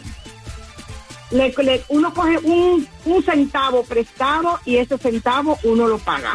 le- 1.30 1.54
le- 1.62 1.84
uno 1.88 2.12
coge 2.12 2.36
un, 2.38 2.86
un 3.06 3.22
centavo 3.22 3.84
prestado 3.84 4.58
y 4.66 4.76
ese 4.76 4.98
centavo 4.98 5.58
uno 5.62 5.86
lo 5.88 5.98
paga. 5.98 6.34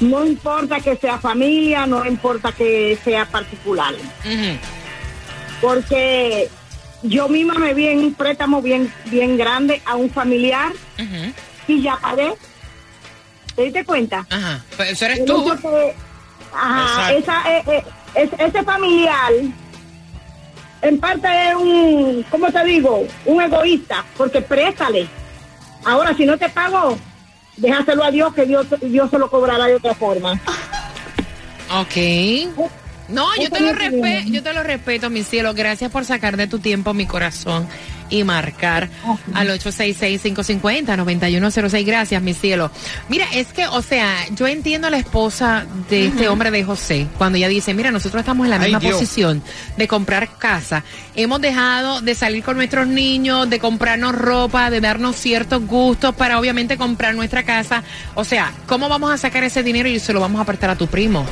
No 0.00 0.24
importa 0.24 0.80
que 0.80 0.96
sea 0.96 1.18
familia, 1.18 1.86
no 1.86 2.04
importa 2.06 2.52
que 2.52 2.98
sea 3.04 3.26
particular. 3.26 3.94
Porque 5.60 6.48
yo 7.02 7.28
misma 7.28 7.54
me 7.54 7.74
vi 7.74 7.88
en 7.88 7.98
un 7.98 8.14
préstamo 8.14 8.62
bien, 8.62 8.92
bien 9.06 9.36
grande 9.36 9.82
a 9.84 9.96
un 9.96 10.10
familiar 10.10 10.72
y 11.68 11.82
ya 11.82 11.96
pagué. 11.96 12.32
¿Te 13.56 13.62
diste 13.64 13.84
cuenta? 13.84 14.26
Ajá. 14.30 14.64
Pues 14.76 14.92
eso 14.92 15.04
eres 15.06 15.18
El 15.20 15.24
tú. 15.26 15.44
que, 15.60 15.94
ajá, 16.54 17.12
esa, 17.12 17.56
eh, 17.58 17.62
eh, 17.66 17.84
es- 18.14 18.30
ese 18.38 18.62
familiar, 18.62 19.32
en 20.82 20.98
parte 20.98 21.28
es 21.50 21.54
un, 21.56 22.24
¿cómo 22.30 22.50
te 22.50 22.64
digo? 22.64 23.06
Un 23.26 23.42
egoísta, 23.42 24.04
porque 24.16 24.40
préstale. 24.40 25.06
Ahora, 25.84 26.14
si 26.16 26.24
no 26.24 26.38
te 26.38 26.48
pago, 26.48 26.98
déjaselo 27.56 28.04
a 28.04 28.10
Dios, 28.10 28.34
que 28.34 28.46
Dios, 28.46 28.66
Dios 28.80 29.10
se 29.10 29.18
lo 29.18 29.30
cobrará 29.30 29.66
de 29.66 29.76
otra 29.76 29.94
forma. 29.94 30.40
Ok. 31.72 31.96
No, 33.08 33.26
yo 33.40 33.50
te 33.50 33.60
lo 33.60 33.72
respeto, 33.72 34.30
yo 34.30 34.42
te 34.42 34.52
lo 34.52 34.62
respeto, 34.62 35.10
mi 35.10 35.24
cielo. 35.24 35.52
Gracias 35.54 35.90
por 35.90 36.04
sacar 36.04 36.36
de 36.36 36.46
tu 36.46 36.58
tiempo 36.58 36.94
mi 36.94 37.06
corazón 37.06 37.68
y 38.10 38.24
marcar 38.24 38.88
al 39.34 39.48
866-550-9106. 39.48 41.86
Gracias, 41.86 42.22
mi 42.22 42.34
cielo. 42.34 42.70
Mira, 43.08 43.26
es 43.32 43.52
que, 43.52 43.66
o 43.66 43.82
sea, 43.82 44.14
yo 44.34 44.46
entiendo 44.46 44.88
a 44.88 44.90
la 44.90 44.98
esposa 44.98 45.64
de 45.88 46.06
este 46.06 46.28
hombre 46.28 46.50
de 46.50 46.64
José 46.64 47.06
cuando 47.16 47.38
ella 47.38 47.48
dice, 47.48 47.74
mira, 47.74 47.90
nosotros 47.90 48.20
estamos 48.20 48.46
en 48.46 48.50
la 48.50 48.58
misma 48.58 48.80
posición 48.80 49.42
de 49.76 49.88
comprar 49.88 50.28
casa. 50.38 50.84
Hemos 51.14 51.40
dejado 51.40 52.00
de 52.00 52.14
salir 52.14 52.42
con 52.42 52.56
nuestros 52.56 52.86
niños, 52.86 53.48
de 53.48 53.58
comprarnos 53.58 54.14
ropa, 54.14 54.70
de 54.70 54.80
darnos 54.80 55.16
ciertos 55.16 55.66
gustos 55.66 56.14
para 56.14 56.38
obviamente 56.38 56.76
comprar 56.76 57.14
nuestra 57.14 57.44
casa. 57.44 57.82
O 58.14 58.24
sea, 58.24 58.52
¿cómo 58.66 58.88
vamos 58.88 59.12
a 59.12 59.18
sacar 59.18 59.44
ese 59.44 59.62
dinero 59.62 59.88
y 59.88 59.98
se 59.98 60.12
lo 60.12 60.20
vamos 60.20 60.40
a 60.40 60.44
prestar 60.44 60.70
a 60.70 60.76
tu 60.76 60.86
primo? 60.86 61.24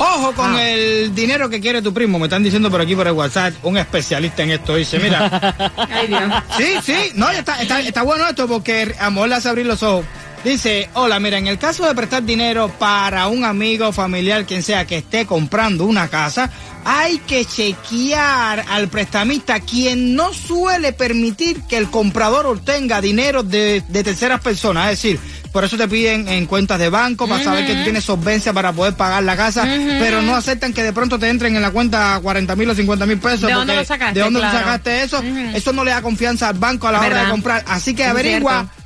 Ojo 0.00 0.32
con 0.32 0.58
el 0.58 1.14
dinero 1.14 1.50
que 1.50 1.60
quiere 1.60 1.82
tu 1.82 1.92
primo. 1.92 2.18
Me 2.18 2.24
están 2.24 2.42
diciendo 2.42 2.70
por 2.70 2.80
aquí 2.80 2.96
por 2.96 3.06
el 3.06 3.12
WhatsApp, 3.12 3.52
un 3.62 3.76
especialista 3.76 4.42
en 4.42 4.52
esto 4.52 4.76
dice, 4.76 4.98
mira. 4.98 5.54
Ay, 5.90 6.06
Dios. 6.06 6.22
Sí, 6.56 6.74
sí, 6.82 7.12
no, 7.16 7.28
está, 7.30 7.60
está, 7.60 7.80
está 7.80 8.00
bueno 8.00 8.26
esto 8.26 8.48
porque 8.48 8.94
amor 8.98 9.28
le 9.28 9.34
hace 9.34 9.50
abrir 9.50 9.66
los 9.66 9.82
ojos. 9.82 10.06
Dice, 10.42 10.88
hola, 10.94 11.20
mira, 11.20 11.36
en 11.36 11.48
el 11.48 11.58
caso 11.58 11.86
de 11.86 11.94
prestar 11.94 12.22
dinero 12.22 12.72
para 12.78 13.28
un 13.28 13.44
amigo, 13.44 13.92
familiar, 13.92 14.46
quien 14.46 14.62
sea 14.62 14.86
que 14.86 14.96
esté 14.96 15.26
comprando 15.26 15.84
una 15.84 16.08
casa, 16.08 16.50
hay 16.82 17.18
que 17.18 17.44
chequear 17.44 18.64
al 18.70 18.88
prestamista, 18.88 19.60
quien 19.60 20.14
no 20.14 20.32
suele 20.32 20.94
permitir 20.94 21.60
que 21.64 21.76
el 21.76 21.90
comprador 21.90 22.46
obtenga 22.46 23.02
dinero 23.02 23.42
de, 23.42 23.84
de 23.86 24.02
terceras 24.02 24.40
personas. 24.40 24.90
Es 24.90 25.02
decir, 25.02 25.20
por 25.52 25.64
eso 25.64 25.76
te 25.76 25.88
piden 25.88 26.28
en 26.28 26.46
cuentas 26.46 26.78
de 26.78 26.90
banco 26.90 27.26
para 27.26 27.42
saber 27.42 27.66
que 27.66 27.74
tú 27.74 27.82
tienes 27.82 28.04
solvencia 28.04 28.52
para 28.52 28.72
poder 28.72 28.94
pagar 28.94 29.24
la 29.24 29.36
casa, 29.36 29.64
pero 29.98 30.22
no 30.22 30.36
aceptan 30.36 30.72
que 30.72 30.82
de 30.82 30.92
pronto 30.92 31.18
te 31.18 31.28
entren 31.28 31.56
en 31.56 31.62
la 31.62 31.70
cuenta 31.70 32.18
40 32.22 32.56
mil 32.56 32.70
o 32.70 32.74
50 32.74 33.06
mil 33.06 33.18
pesos. 33.18 33.42
¿De 33.42 33.52
dónde 33.52 33.74
lo 33.74 33.84
sacaste? 33.84 34.18
¿De 34.18 34.24
dónde 34.24 34.40
sacaste 34.40 35.02
eso? 35.02 35.22
Eso 35.54 35.72
no 35.72 35.84
le 35.84 35.90
da 35.90 36.02
confianza 36.02 36.48
al 36.48 36.58
banco 36.58 36.88
a 36.88 36.92
la 36.92 37.00
hora 37.00 37.24
de 37.24 37.30
comprar. 37.30 37.64
Así 37.66 37.94
que 37.94 38.02
es 38.02 38.08
averigua. 38.08 38.60
cierto. 38.60 38.80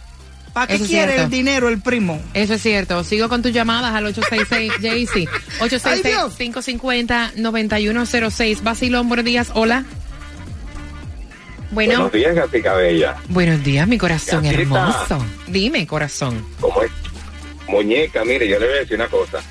¿Para 0.55 0.69
qué 0.69 0.75
Eso 0.77 0.87
quiere 0.87 1.21
el 1.21 1.31
dinero 1.31 1.69
el 1.69 1.81
primo? 1.81 2.23
Eso 2.33 2.55
es 2.55 2.63
cierto. 2.63 3.03
Sigo 3.03 3.29
con 3.29 3.43
tus 3.43 3.53
llamadas 3.53 3.93
al 3.93 4.07
866 4.07 4.73
JC. 4.81 5.29
Ay, 5.85 6.01
Dios. 6.03 6.39
866-550-9106. 6.39 8.63
Basilón, 8.63 9.09
buenos 9.09 9.25
días. 9.25 9.49
Hola. 9.53 9.85
Bueno, 11.75 11.93
Buenos 11.95 12.13
días, 12.13 12.35
Gatica 12.37 12.75
Bella. 12.75 13.17
buenos 13.29 13.65
días, 13.65 13.89
mi 13.89 13.99
corazón 13.99 14.45
Gatita. 14.45 14.63
hermoso. 14.63 15.27
Dime, 15.49 15.87
corazón. 15.87 16.47
¿Cómo 16.61 16.83
es? 16.83 16.91
Muñeca, 17.67 18.25
mire, 18.25 18.47
yo 18.47 18.59
le 18.61 18.67
voy 18.67 18.77
a 18.77 18.81
decir 18.81 18.95
una 18.97 19.09
cosa. 19.09 19.43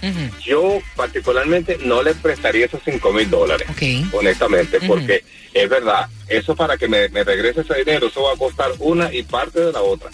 Yo 0.46 0.80
particularmente 0.96 1.78
no 1.84 2.02
le 2.02 2.14
prestaría 2.16 2.66
esos 2.68 2.80
cinco 2.86 3.12
mil 3.12 3.30
dólares, 3.30 3.68
Ok. 3.72 4.14
honestamente, 4.14 4.80
porque 4.88 5.24
es 5.54 5.70
verdad, 5.70 6.08
eso 6.30 6.56
para 6.56 6.78
que 6.78 6.88
me, 6.88 7.10
me 7.10 7.24
regrese 7.24 7.62
ese 7.62 7.74
dinero, 7.76 8.08
eso 8.08 8.22
va 8.24 8.34
a 8.34 8.38
costar 8.38 8.72
una 8.80 9.12
y 9.14 9.24
parte 9.24 9.60
de 9.60 9.72
la 9.74 9.82
otra. 9.82 10.10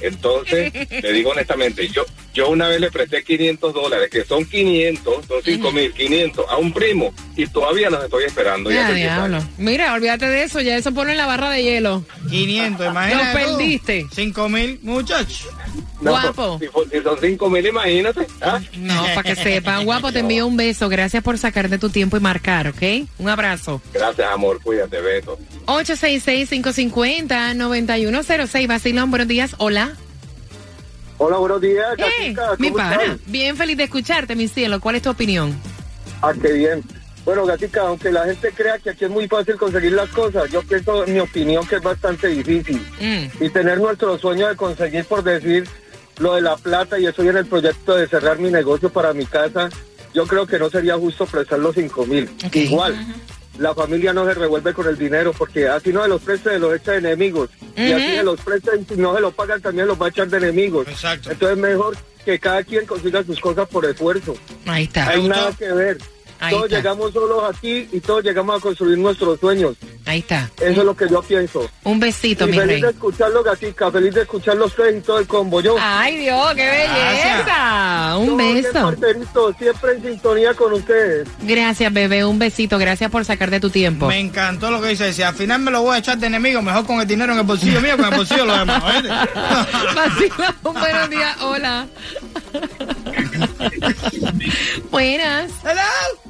Entonces, 0.00 0.72
le 1.02 1.12
digo 1.12 1.30
honestamente, 1.30 1.88
yo 1.88 2.04
yo 2.34 2.48
una 2.48 2.68
vez 2.68 2.80
le 2.80 2.90
presté 2.90 3.22
500 3.24 3.74
dólares, 3.74 4.08
que 4.10 4.24
son 4.24 4.44
500, 4.44 5.26
son 5.26 5.42
5 5.42 5.72
mil 5.72 5.92
500 5.92 6.44
a 6.48 6.56
un 6.58 6.72
primo, 6.72 7.12
y 7.36 7.46
todavía 7.46 7.90
los 7.90 8.04
estoy 8.04 8.24
esperando. 8.24 8.70
Ya, 8.70 8.86
hace 8.86 8.94
10 8.94 9.06
diablo. 9.06 9.36
años. 9.36 9.48
Mira, 9.58 9.92
olvídate 9.92 10.26
de 10.26 10.44
eso. 10.44 10.60
Ya 10.60 10.76
eso 10.76 10.92
pone 10.92 11.12
en 11.12 11.18
la 11.18 11.26
barra 11.26 11.50
de 11.50 11.62
hielo. 11.62 12.04
500, 12.30 12.86
imagínate. 12.86 13.24
Lo 13.24 13.32
perdiste. 13.56 14.06
5 14.12 14.48
mil, 14.48 14.78
muchachos. 14.82 15.46
No, 16.00 16.12
Guapo. 16.12 16.58
Si, 16.58 16.66
si 16.90 17.02
son 17.02 17.18
5 17.20 17.50
mil, 17.50 17.66
imagínate. 17.66 18.26
¿ah? 18.40 18.58
No, 18.78 19.02
para 19.14 19.22
que 19.22 19.36
sepan. 19.36 19.84
Guapo, 19.84 20.12
te 20.12 20.20
envío 20.20 20.46
un 20.46 20.56
beso. 20.56 20.88
Gracias 20.88 21.22
por 21.22 21.36
sacar 21.36 21.68
de 21.68 21.76
tu 21.78 21.90
tiempo 21.90 22.16
y 22.16 22.20
marcar, 22.20 22.68
¿ok? 22.68 22.82
Un 23.18 23.28
abrazo. 23.28 23.82
Gracias, 23.92 24.26
amor, 24.32 24.62
cuídate, 24.62 24.98
beso. 25.00 25.38
866-550-9106. 25.66 28.66
Basilón, 28.66 29.10
buenos 29.10 29.28
días. 29.28 29.54
Hola. 29.58 29.92
Hola, 31.22 31.36
buenos 31.36 31.60
días, 31.60 31.86
Eh, 31.98 32.32
Gatica. 32.32 32.56
mi 32.58 32.68
¿cómo 32.70 32.78
pana. 32.78 33.02
están? 33.02 33.20
Bien 33.26 33.54
feliz 33.54 33.76
de 33.76 33.84
escucharte, 33.84 34.34
mi 34.34 34.48
cielo. 34.48 34.80
¿Cuál 34.80 34.96
es 34.96 35.02
tu 35.02 35.10
opinión? 35.10 35.54
Ah, 36.22 36.32
qué 36.40 36.50
bien. 36.52 36.82
Bueno, 37.26 37.44
Gatica, 37.44 37.82
aunque 37.82 38.10
la 38.10 38.24
gente 38.24 38.50
crea 38.52 38.78
que 38.78 38.88
aquí 38.88 39.04
es 39.04 39.10
muy 39.10 39.28
fácil 39.28 39.56
conseguir 39.56 39.92
las 39.92 40.08
cosas, 40.08 40.50
yo 40.50 40.62
pienso, 40.62 41.04
en 41.04 41.12
mi 41.12 41.20
opinión, 41.20 41.66
que 41.66 41.76
es 41.76 41.82
bastante 41.82 42.28
difícil. 42.28 42.78
Mm. 42.98 43.44
Y 43.44 43.50
tener 43.50 43.76
nuestro 43.78 44.18
sueño 44.18 44.48
de 44.48 44.56
conseguir, 44.56 45.04
por 45.04 45.22
decir, 45.22 45.68
lo 46.20 46.36
de 46.36 46.40
la 46.40 46.56
plata, 46.56 46.98
y 46.98 47.04
estoy 47.04 47.28
en 47.28 47.36
el 47.36 47.44
proyecto 47.46 47.96
de 47.96 48.08
cerrar 48.08 48.38
mi 48.38 48.50
negocio 48.50 48.88
para 48.88 49.12
mi 49.12 49.26
casa, 49.26 49.68
yo 50.14 50.26
creo 50.26 50.46
que 50.46 50.58
no 50.58 50.70
sería 50.70 50.96
justo 50.96 51.26
prestar 51.26 51.58
los 51.58 51.74
cinco 51.74 52.06
mil. 52.06 52.30
Igual, 52.54 52.96
la 53.60 53.74
familia 53.74 54.14
no 54.14 54.24
se 54.24 54.32
revuelve 54.32 54.72
con 54.72 54.88
el 54.88 54.96
dinero, 54.96 55.34
porque 55.36 55.68
así 55.68 55.92
no 55.92 56.02
se 56.02 56.08
los 56.08 56.22
presta, 56.22 56.50
se 56.50 56.58
los 56.58 56.74
echa 56.74 56.92
de 56.92 56.98
enemigos. 56.98 57.50
Y 57.76 57.92
así 57.92 58.16
se 58.16 58.22
los 58.22 58.40
presta 58.40 58.72
y 58.74 58.84
si 58.86 58.98
no 58.98 59.14
se 59.14 59.20
lo 59.20 59.32
pagan, 59.32 59.60
también 59.60 59.86
los 59.86 60.00
va 60.00 60.06
a 60.06 60.08
echar 60.08 60.28
de 60.28 60.38
enemigos. 60.38 60.88
Exacto. 60.88 61.30
Entonces, 61.30 61.58
mejor 61.58 61.94
que 62.24 62.38
cada 62.38 62.64
quien 62.64 62.86
consiga 62.86 63.22
sus 63.22 63.38
cosas 63.38 63.68
por 63.68 63.84
esfuerzo. 63.84 64.34
Ahí 64.66 64.84
está. 64.84 65.10
Hay 65.10 65.28
nada 65.28 65.52
que 65.52 65.70
ver. 65.72 65.98
Ahí 66.40 66.54
todos 66.54 66.64
está. 66.66 66.76
llegamos 66.78 67.12
solos 67.12 67.42
aquí 67.54 67.88
y 67.92 68.00
todos 68.00 68.24
llegamos 68.24 68.58
a 68.58 68.60
construir 68.60 68.98
nuestros 68.98 69.38
sueños. 69.38 69.76
Ahí 70.06 70.20
está. 70.20 70.50
Eso 70.58 70.80
es 70.80 70.86
lo 70.86 70.96
que 70.96 71.08
yo 71.08 71.22
pienso. 71.22 71.68
Un 71.84 72.00
besito, 72.00 72.48
y 72.48 72.50
mi 72.50 72.58
feliz 72.58 72.72
rey. 72.72 72.82
de 72.82 72.88
escucharlo, 72.88 73.42
Gatica. 73.42 73.90
Feliz 73.90 74.14
de 74.14 74.22
escucharlo 74.22 74.66
ustedes 74.66 74.96
y 74.96 75.00
todo 75.00 75.18
el 75.18 75.26
combo. 75.26 75.60
Yo. 75.60 75.76
Ay, 75.78 76.16
Dios, 76.18 76.54
qué 76.54 76.66
belleza. 76.66 78.16
Un 78.16 78.26
todos 78.26 78.38
bien 78.38 78.54
beso. 78.62 78.72
parceritos, 78.72 79.56
siempre 79.58 79.92
en 79.92 80.02
sintonía 80.02 80.54
con 80.54 80.72
ustedes. 80.72 81.28
Gracias, 81.42 81.92
bebé. 81.92 82.24
Un 82.24 82.38
besito. 82.38 82.78
Gracias 82.78 83.10
por 83.10 83.24
sacar 83.24 83.50
de 83.50 83.60
tu 83.60 83.70
tiempo. 83.70 84.08
Me 84.08 84.18
encantó 84.18 84.70
lo 84.70 84.80
que 84.80 84.88
dice. 84.88 85.12
Si 85.12 85.22
al 85.22 85.34
final 85.34 85.60
me 85.60 85.70
lo 85.70 85.82
voy 85.82 85.96
a 85.96 85.98
echar 85.98 86.16
de 86.18 86.26
enemigo, 86.26 86.62
mejor 86.62 86.86
con 86.86 87.00
el 87.00 87.06
dinero 87.06 87.32
en 87.34 87.38
el 87.40 87.44
bolsillo 87.44 87.80
mío, 87.82 87.96
con 87.96 88.06
el 88.06 88.16
bolsillo 88.16 88.46
lo 88.46 88.56
demás. 88.56 88.82
Vacilón, 89.94 90.54
buenos 90.62 91.10
días. 91.10 91.36
Hola. 91.42 91.86
Buenas. 94.90 95.50
Hello. 95.64 96.29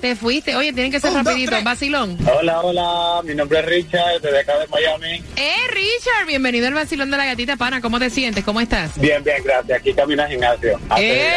Te 0.00 0.16
fuiste. 0.16 0.56
Oye, 0.56 0.72
tienen 0.72 0.90
que 0.90 0.98
ser 0.98 1.10
Un, 1.10 1.16
dos, 1.18 1.26
rapidito. 1.26 1.50
tres. 1.52 1.64
Vacilón. 1.64 2.16
Hola, 2.38 2.60
hola, 2.62 3.20
mi 3.22 3.34
nombre 3.34 3.58
es 3.58 3.64
Richard, 3.66 4.20
desde 4.22 4.38
acá 4.40 4.58
de 4.58 4.66
Miami. 4.68 5.22
Eh, 5.36 5.54
Richard, 5.68 6.26
bienvenido 6.26 6.68
al 6.68 6.74
vacilón 6.74 7.10
de 7.10 7.16
la 7.18 7.26
gatita 7.26 7.56
pana. 7.56 7.80
¿Cómo 7.82 7.98
te 7.98 8.08
sientes? 8.08 8.42
¿Cómo 8.44 8.60
estás? 8.62 8.98
Bien, 8.98 9.22
bien, 9.22 9.42
gracias. 9.44 9.78
Aquí 9.78 9.92
camino 9.92 10.22
al 10.22 10.28
gimnasio. 10.30 10.80
A. 10.88 11.00
¡Eh! 11.00 11.28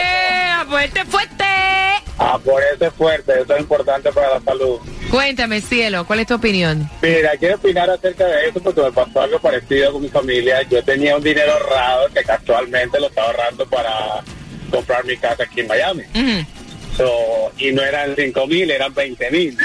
¡Fuerte, 0.70 1.04
fuerte! 1.06 1.44
A 2.18 2.38
por 2.40 2.62
ese 2.74 2.90
fuerte, 2.92 3.34
eso 3.42 3.54
es 3.56 3.60
importante 3.60 4.12
para 4.14 4.36
la 4.36 4.42
salud. 4.42 4.80
Cuéntame, 5.12 5.60
cielo, 5.62 6.06
¿cuál 6.06 6.20
es 6.22 6.28
tu 6.28 6.36
opinión? 6.36 6.90
Mira, 7.02 7.32
quiero 7.38 7.56
opinar 7.56 7.90
acerca 7.90 8.26
de 8.26 8.48
eso 8.48 8.62
porque 8.62 8.82
me 8.82 8.92
pasó 8.92 9.22
algo 9.22 9.40
parecido 9.40 9.92
con 9.92 10.02
mi 10.04 10.10
familia. 10.10 10.62
Yo 10.70 10.82
tenía 10.84 11.18
un 11.18 11.24
dinero 11.24 11.52
ahorrado 11.52 12.08
que 12.14 12.24
casualmente 12.24 13.00
lo 13.00 13.08
estaba 13.08 13.28
ahorrando 13.28 13.66
para 13.68 14.24
comprar 14.72 15.04
mi 15.06 15.18
casa 15.18 15.44
aquí 15.44 15.62
en 15.62 15.68
Miami. 15.68 16.04
So, 16.98 17.52
y 17.58 17.72
no 17.72 17.82
eran 17.82 18.16
5 18.16 18.48
mil, 18.48 18.70
eran 18.70 18.94
20 18.94 19.32
mil. 19.32 19.58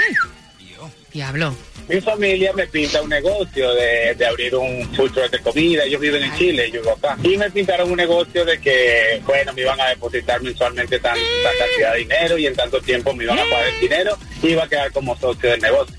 Diablo. 1.11 1.55
Mi 1.89 1.99
familia 2.01 2.53
me 2.53 2.67
pinta 2.67 3.01
un 3.01 3.09
negocio 3.09 3.73
de, 3.73 4.13
de 4.13 4.25
abrir 4.27 4.55
un 4.55 4.87
food 4.95 5.11
truck 5.11 5.31
de 5.31 5.39
comida. 5.39 5.83
Ellos 5.85 5.99
viven 5.99 6.21
en 6.23 6.35
Chile, 6.37 6.69
yo 6.71 6.81
vivo 6.81 6.93
acá. 6.93 7.17
Y 7.23 7.35
me 7.35 7.49
pintaron 7.49 7.89
un 7.89 7.97
negocio 7.97 8.45
de 8.45 8.59
que, 8.61 9.19
bueno, 9.25 9.51
me 9.53 9.61
iban 9.61 9.81
a 9.81 9.89
depositar 9.89 10.39
mensualmente 10.41 10.99
tanta 10.99 11.19
cantidad 11.57 11.93
de 11.93 11.99
dinero 11.99 12.37
y 12.37 12.45
en 12.45 12.55
tanto 12.55 12.79
tiempo 12.79 13.11
me 13.15 13.23
iban 13.23 13.39
a 13.39 13.43
pagar 13.43 13.67
el 13.69 13.79
dinero 13.79 14.15
y 14.43 14.49
iba 14.49 14.63
a 14.65 14.69
quedar 14.69 14.91
como 14.91 15.17
socio 15.17 15.49
del 15.49 15.61
negocio. 15.61 15.95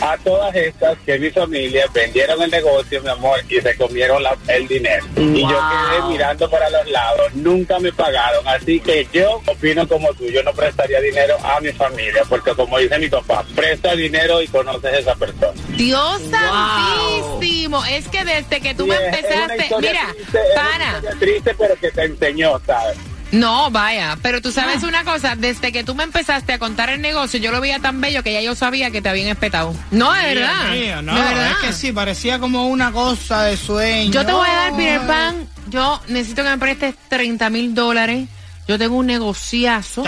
A 0.00 0.16
todas 0.18 0.54
estas 0.54 0.96
que 1.04 1.18
mi 1.18 1.30
familia 1.30 1.86
vendieron 1.92 2.40
el 2.40 2.50
negocio, 2.50 3.02
mi 3.02 3.08
amor, 3.08 3.40
y 3.48 3.60
se 3.60 3.74
comieron 3.76 4.22
la- 4.22 4.36
el 4.46 4.68
dinero. 4.68 5.04
Y 5.16 5.40
yo 5.42 5.48
quedé 5.48 6.08
mirando 6.10 6.48
para 6.48 6.70
los 6.70 6.88
lados, 6.90 7.34
nunca 7.34 7.78
me 7.80 7.92
pagaron. 7.92 8.46
Así 8.46 8.78
que 8.78 9.06
yo 9.12 9.42
opino 9.46 9.86
como 9.88 10.14
tú, 10.14 10.26
yo 10.26 10.42
no 10.44 10.52
prestaría 10.52 11.00
dinero 11.00 11.36
a 11.42 11.60
mi 11.60 11.72
familia, 11.72 12.22
porque 12.28 12.52
como 12.52 12.78
dice 12.78 12.98
mi 13.00 13.08
papá, 13.08 13.44
presta 13.56 13.96
dinero 13.96 14.40
y 14.40 14.46
conoces 14.46 15.07
esa 15.08 15.18
persona. 15.18 15.52
Dios 15.76 16.20
santísimo. 16.30 17.84
Es 17.86 18.08
que 18.08 18.24
desde 18.24 18.60
que 18.60 18.74
tú 18.74 18.86
me 18.86 18.96
Sí, 18.96 19.02
empezaste. 19.04 19.68
Mira, 19.80 20.06
triste, 20.14 20.38
es 20.38 20.52
una 20.54 20.62
pana. 20.62 20.92
historia 20.96 21.18
triste, 21.18 21.54
pero 21.58 21.74
que 21.76 21.90
te 21.90 22.04
enseñó, 22.04 22.60
¿sabes? 22.66 22.96
No, 23.30 23.70
vaya, 23.70 24.16
pero 24.22 24.40
tú 24.40 24.50
sabes 24.52 24.82
una 24.84 25.04
cosa, 25.04 25.34
desde 25.36 25.70
que 25.70 25.84
tú 25.84 25.94
me 25.94 26.02
empezaste 26.04 26.54
a 26.54 26.58
contar 26.58 26.88
el 26.88 27.02
negocio, 27.02 27.38
yo 27.38 27.50
lo 27.52 27.60
veía 27.60 27.78
tan 27.78 28.00
bello 28.00 28.22
que 28.22 28.32
ya 28.32 28.40
yo 28.40 28.54
sabía 28.54 28.90
que 28.90 29.02
te 29.02 29.10
habían 29.10 29.28
espetado. 29.28 29.74
No, 29.90 30.14
es 30.16 30.32
Dios 30.32 30.34
verdad. 30.48 30.70
mío, 30.70 31.02
no, 31.02 31.14
de 31.14 31.20
verdad. 31.20 31.50
es 31.50 31.56
que 31.58 31.72
sí, 31.74 31.92
parecía 31.92 32.38
como 32.38 32.68
una 32.68 32.90
cosa 32.90 33.42
de 33.42 33.58
sueño. 33.58 34.12
Yo 34.12 34.24
te 34.24 34.32
voy 34.32 34.48
a 34.48 34.54
dar. 34.54 34.76
Peter 34.76 35.00
Pan, 35.06 35.46
yo 35.68 36.00
necesito 36.08 36.42
que 36.42 36.48
me 36.48 36.56
prestes 36.58 36.94
30 37.10 37.50
mil 37.50 37.74
dólares 37.74 38.28
yo 38.68 38.78
tengo 38.78 38.96
un 38.96 39.06
negociazo 39.06 40.04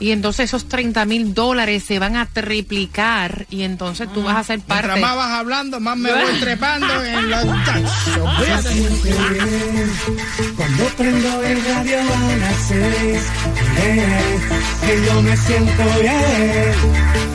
y 0.00 0.10
entonces 0.10 0.46
esos 0.46 0.68
30 0.68 1.04
mil 1.04 1.32
dólares 1.32 1.84
se 1.84 2.00
van 2.00 2.16
a 2.16 2.26
triplicar 2.26 3.46
y 3.50 3.62
entonces 3.62 4.12
tú 4.12 4.24
vas 4.24 4.36
a 4.36 4.42
ser 4.42 4.58
parte. 4.60 4.88
Mientras 4.88 5.00
más 5.00 5.16
vas 5.16 5.38
hablando, 5.38 5.78
más 5.78 5.96
me 5.96 6.12
voy 6.12 6.32
trepando 6.40 7.04
en 7.04 7.24
fíjate. 8.40 8.80
Cuando 10.56 10.84
prendo 10.96 11.42
el 11.44 11.64
radio 11.64 12.00
a 12.00 12.36
las 12.36 12.56
seis, 12.66 13.22
que 14.84 15.06
yo 15.06 15.22
me 15.22 15.36
siento 15.36 15.82
bien. 16.00 16.72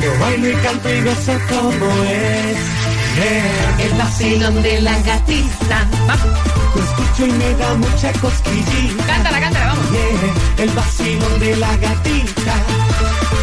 Yo 0.01 0.19
bailo 0.19 0.49
y 0.49 0.55
canto 0.55 0.93
y 0.93 1.01
gozo 1.01 1.39
como 1.49 2.03
es. 2.03 2.94
Eh. 3.17 3.85
El 3.85 3.93
vacilón 3.97 4.61
de 4.61 4.81
la 4.81 4.97
gatita. 5.01 5.87
Lo 6.75 6.83
escucho 6.83 7.25
y 7.27 7.31
me 7.31 7.53
da 7.55 7.73
mucha 7.75 8.11
cosquillita. 8.13 9.05
Cántala, 9.05 9.39
cántala, 9.39 9.65
vamos. 9.67 9.91
Yeah, 9.91 10.63
el 10.63 10.69
vacilón 10.71 11.39
de 11.39 11.55
la 11.57 11.77
gatita. 11.77 12.53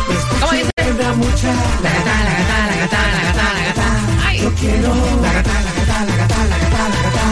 Lo 0.09 0.15
escucho 0.19 0.41
¿Cómo 0.41 0.55
y 0.55 0.57
dice? 0.59 0.71
me 0.77 0.93
da 1.03 1.13
mucha. 1.15 1.53
La 1.83 1.91
gata, 1.91 2.15
la 2.25 2.33
gata, 2.39 2.59
la 2.69 2.77
gata, 2.83 2.99
la 3.13 3.23
gata, 3.25 3.55
la 3.55 3.65
gata. 3.65 3.87
Ay. 4.27 4.41
Yo 4.43 4.55
quiero 4.55 4.95
la 5.23 5.33
gata, 5.33 5.55
la 5.67 5.73
gata, 5.73 6.05
la 6.05 6.17
gata, 6.17 6.39
la 6.51 6.59
gata, 6.59 6.89
la 6.89 7.03
gata. 7.03 7.25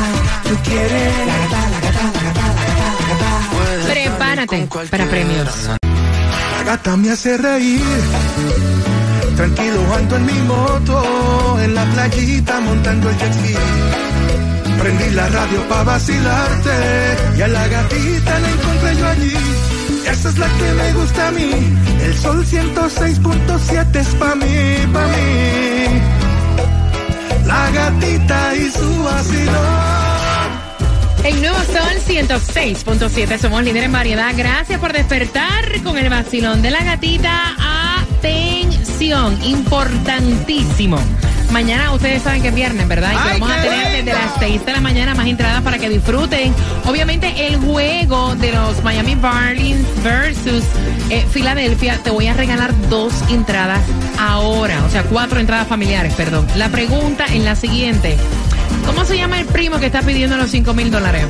Tú 0.48 0.56
quieres 0.64 1.26
la 1.26 1.36
gata, 1.38 1.60
la 1.70 1.80
gata, 1.80 2.02
la 2.02 2.22
gata, 2.22 2.46
la 2.46 2.62
gata, 2.64 2.88
la 2.98 3.04
gata. 3.10 3.92
Prepárate 3.92 4.68
para 4.90 5.04
premios. 5.06 5.48
La 6.56 6.62
gata 6.64 6.96
me 6.96 7.10
hace 7.10 7.36
reír. 7.36 7.80
Tranquilo 9.40 9.94
ando 9.94 10.16
en 10.16 10.26
mi 10.26 10.38
moto, 10.42 11.58
en 11.62 11.74
la 11.74 11.86
playita 11.86 12.60
montando 12.60 13.08
el 13.08 13.16
jet 13.16 13.32
ski. 13.32 13.54
Prendí 14.78 15.10
la 15.14 15.28
radio 15.28 15.66
para 15.66 15.84
vacilarte 15.84 16.76
y 17.38 17.40
a 17.40 17.48
la 17.48 17.66
gatita 17.68 18.38
la 18.38 18.50
encontré 18.50 18.96
yo 18.98 19.06
allí. 19.08 19.34
Esa 20.12 20.28
es 20.28 20.36
la 20.36 20.46
que 20.46 20.72
me 20.74 20.92
gusta 20.92 21.28
a 21.28 21.30
mí. 21.30 21.50
El 22.02 22.14
sol 22.18 22.44
106.7 22.44 23.96
es 23.96 24.08
pa' 24.08 24.34
mí, 24.34 24.92
pa' 24.92 25.06
mí. 25.06 26.02
La 27.46 27.70
gatita 27.70 28.56
y 28.56 28.70
su 28.70 29.02
vacilón. 29.04 30.50
En 31.24 31.40
Nuevo 31.40 31.58
Sol 31.64 31.96
106.7 32.06 33.38
somos 33.38 33.62
líderes 33.62 33.86
en 33.86 33.92
variedad. 33.92 34.34
Gracias 34.36 34.78
por 34.78 34.92
despertar 34.92 35.82
con 35.82 35.96
el 35.96 36.10
vacilón 36.10 36.60
de 36.60 36.70
la 36.70 36.84
gatita. 36.84 37.56
Atención, 38.20 38.79
importantísimo. 39.00 40.98
Mañana 41.50 41.90
ustedes 41.92 42.22
saben 42.22 42.42
que 42.42 42.48
es 42.48 42.54
viernes, 42.54 42.86
¿verdad? 42.86 43.12
Y 43.12 43.16
que 43.16 43.30
¡Ay, 43.30 43.40
vamos 43.40 43.56
a 43.56 43.62
tener 43.62 44.04
desde 44.04 44.12
las 44.12 44.32
6 44.38 44.66
de 44.66 44.72
la 44.72 44.80
mañana 44.80 45.14
más 45.14 45.26
entradas 45.26 45.62
para 45.62 45.78
que 45.78 45.88
disfruten. 45.88 46.54
Obviamente 46.84 47.46
el 47.46 47.56
juego 47.56 48.34
de 48.36 48.52
los 48.52 48.84
Miami 48.84 49.16
Marlins 49.16 49.86
versus 50.04 50.64
eh, 51.08 51.24
Filadelfia, 51.30 51.96
te 52.02 52.10
voy 52.10 52.26
a 52.26 52.34
regalar 52.34 52.74
dos 52.90 53.14
entradas 53.30 53.80
ahora, 54.18 54.84
o 54.84 54.90
sea, 54.90 55.02
cuatro 55.04 55.40
entradas 55.40 55.66
familiares, 55.66 56.12
perdón. 56.14 56.46
La 56.56 56.68
pregunta 56.68 57.24
es 57.24 57.42
la 57.42 57.56
siguiente. 57.56 58.18
¿Cómo 58.84 59.06
se 59.06 59.16
llama 59.16 59.40
el 59.40 59.46
primo 59.46 59.80
que 59.80 59.86
está 59.86 60.02
pidiendo 60.02 60.36
los 60.36 60.50
5 60.50 60.74
mil 60.74 60.90
dólares? 60.90 61.24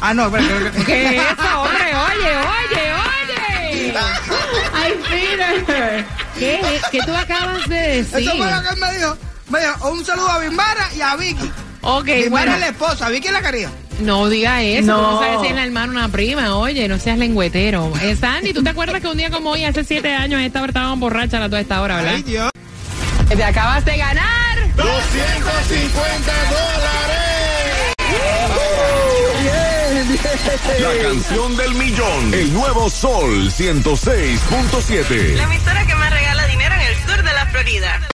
Ah, 0.00 0.14
no, 0.14 0.32
que- 0.32 0.38
¿Qué 0.86 1.06
es 1.08 1.12
eso, 1.12 1.60
hombre? 1.60 1.84
Oye, 1.94 2.36
oye, 2.36 2.92
oye. 2.94 3.94
Ay, 4.74 4.92
Peter. 5.10 6.06
¿Qué, 6.38 6.80
¿Qué 6.90 6.98
tú 7.04 7.14
acabas 7.14 7.68
de 7.68 7.76
decir? 8.02 8.18
Eso 8.20 8.36
fue 8.36 8.50
lo 8.50 8.62
que 8.62 8.68
él 8.70 8.76
me 8.80 8.98
dijo. 8.98 9.16
Me 9.50 9.60
dijo, 9.60 9.90
un 9.90 10.04
saludo 10.04 10.30
a 10.30 10.38
Bimbara 10.38 10.90
y 10.96 11.00
a 11.00 11.16
Vicky. 11.16 11.50
Ok, 11.80 12.04
Bimbara 12.04 12.28
bueno. 12.30 12.54
es 12.54 12.60
la 12.60 12.68
esposa, 12.68 13.08
Vicky 13.08 13.28
es 13.28 13.32
la 13.32 13.40
querida. 13.42 13.70
No 14.00 14.28
diga 14.28 14.62
eso, 14.62 14.86
No. 14.86 14.96
tú 14.96 15.02
no 15.02 15.20
sabes 15.20 15.40
si 15.40 15.46
es 15.48 15.54
la 15.54 15.64
hermana 15.64 15.88
o 15.92 15.96
una 15.96 16.08
prima, 16.08 16.54
oye, 16.56 16.86
no 16.88 16.98
seas 16.98 17.18
lengüetero. 17.18 17.92
Eh, 18.02 18.14
Sandy, 18.14 18.52
¿tú 18.52 18.62
te 18.62 18.70
acuerdas 18.70 19.00
que 19.00 19.08
un 19.08 19.16
día 19.16 19.30
como 19.30 19.50
hoy, 19.50 19.64
hace 19.64 19.82
siete 19.84 20.14
años, 20.14 20.40
esta 20.42 20.60
hora 20.60 20.68
estábamos 20.68 21.00
borrachas 21.00 21.40
a 21.42 21.46
toda 21.46 21.60
esta 21.60 21.80
hora, 21.82 21.96
verdad? 21.96 22.12
Ay, 22.16 22.22
Dios. 22.22 22.50
Te 23.28 23.42
acabas 23.44 23.84
de 23.84 23.96
ganar. 23.96 24.58
250 24.76 26.32
dólares. 26.50 27.28
La 30.80 31.02
canción 31.02 31.56
del 31.56 31.74
millón. 31.74 32.34
El 32.34 32.52
nuevo 32.52 32.88
Sol 32.88 33.50
106.7. 33.50 35.34
La 35.36 35.42
emisora 35.44 35.86
que 35.86 35.94
más 35.94 36.10
regala 36.10 36.46
dinero 36.46 36.74
en 36.74 36.80
el 36.82 36.94
sur 37.06 37.16
de 37.22 37.32
la 37.34 37.46
Florida. 37.46 38.00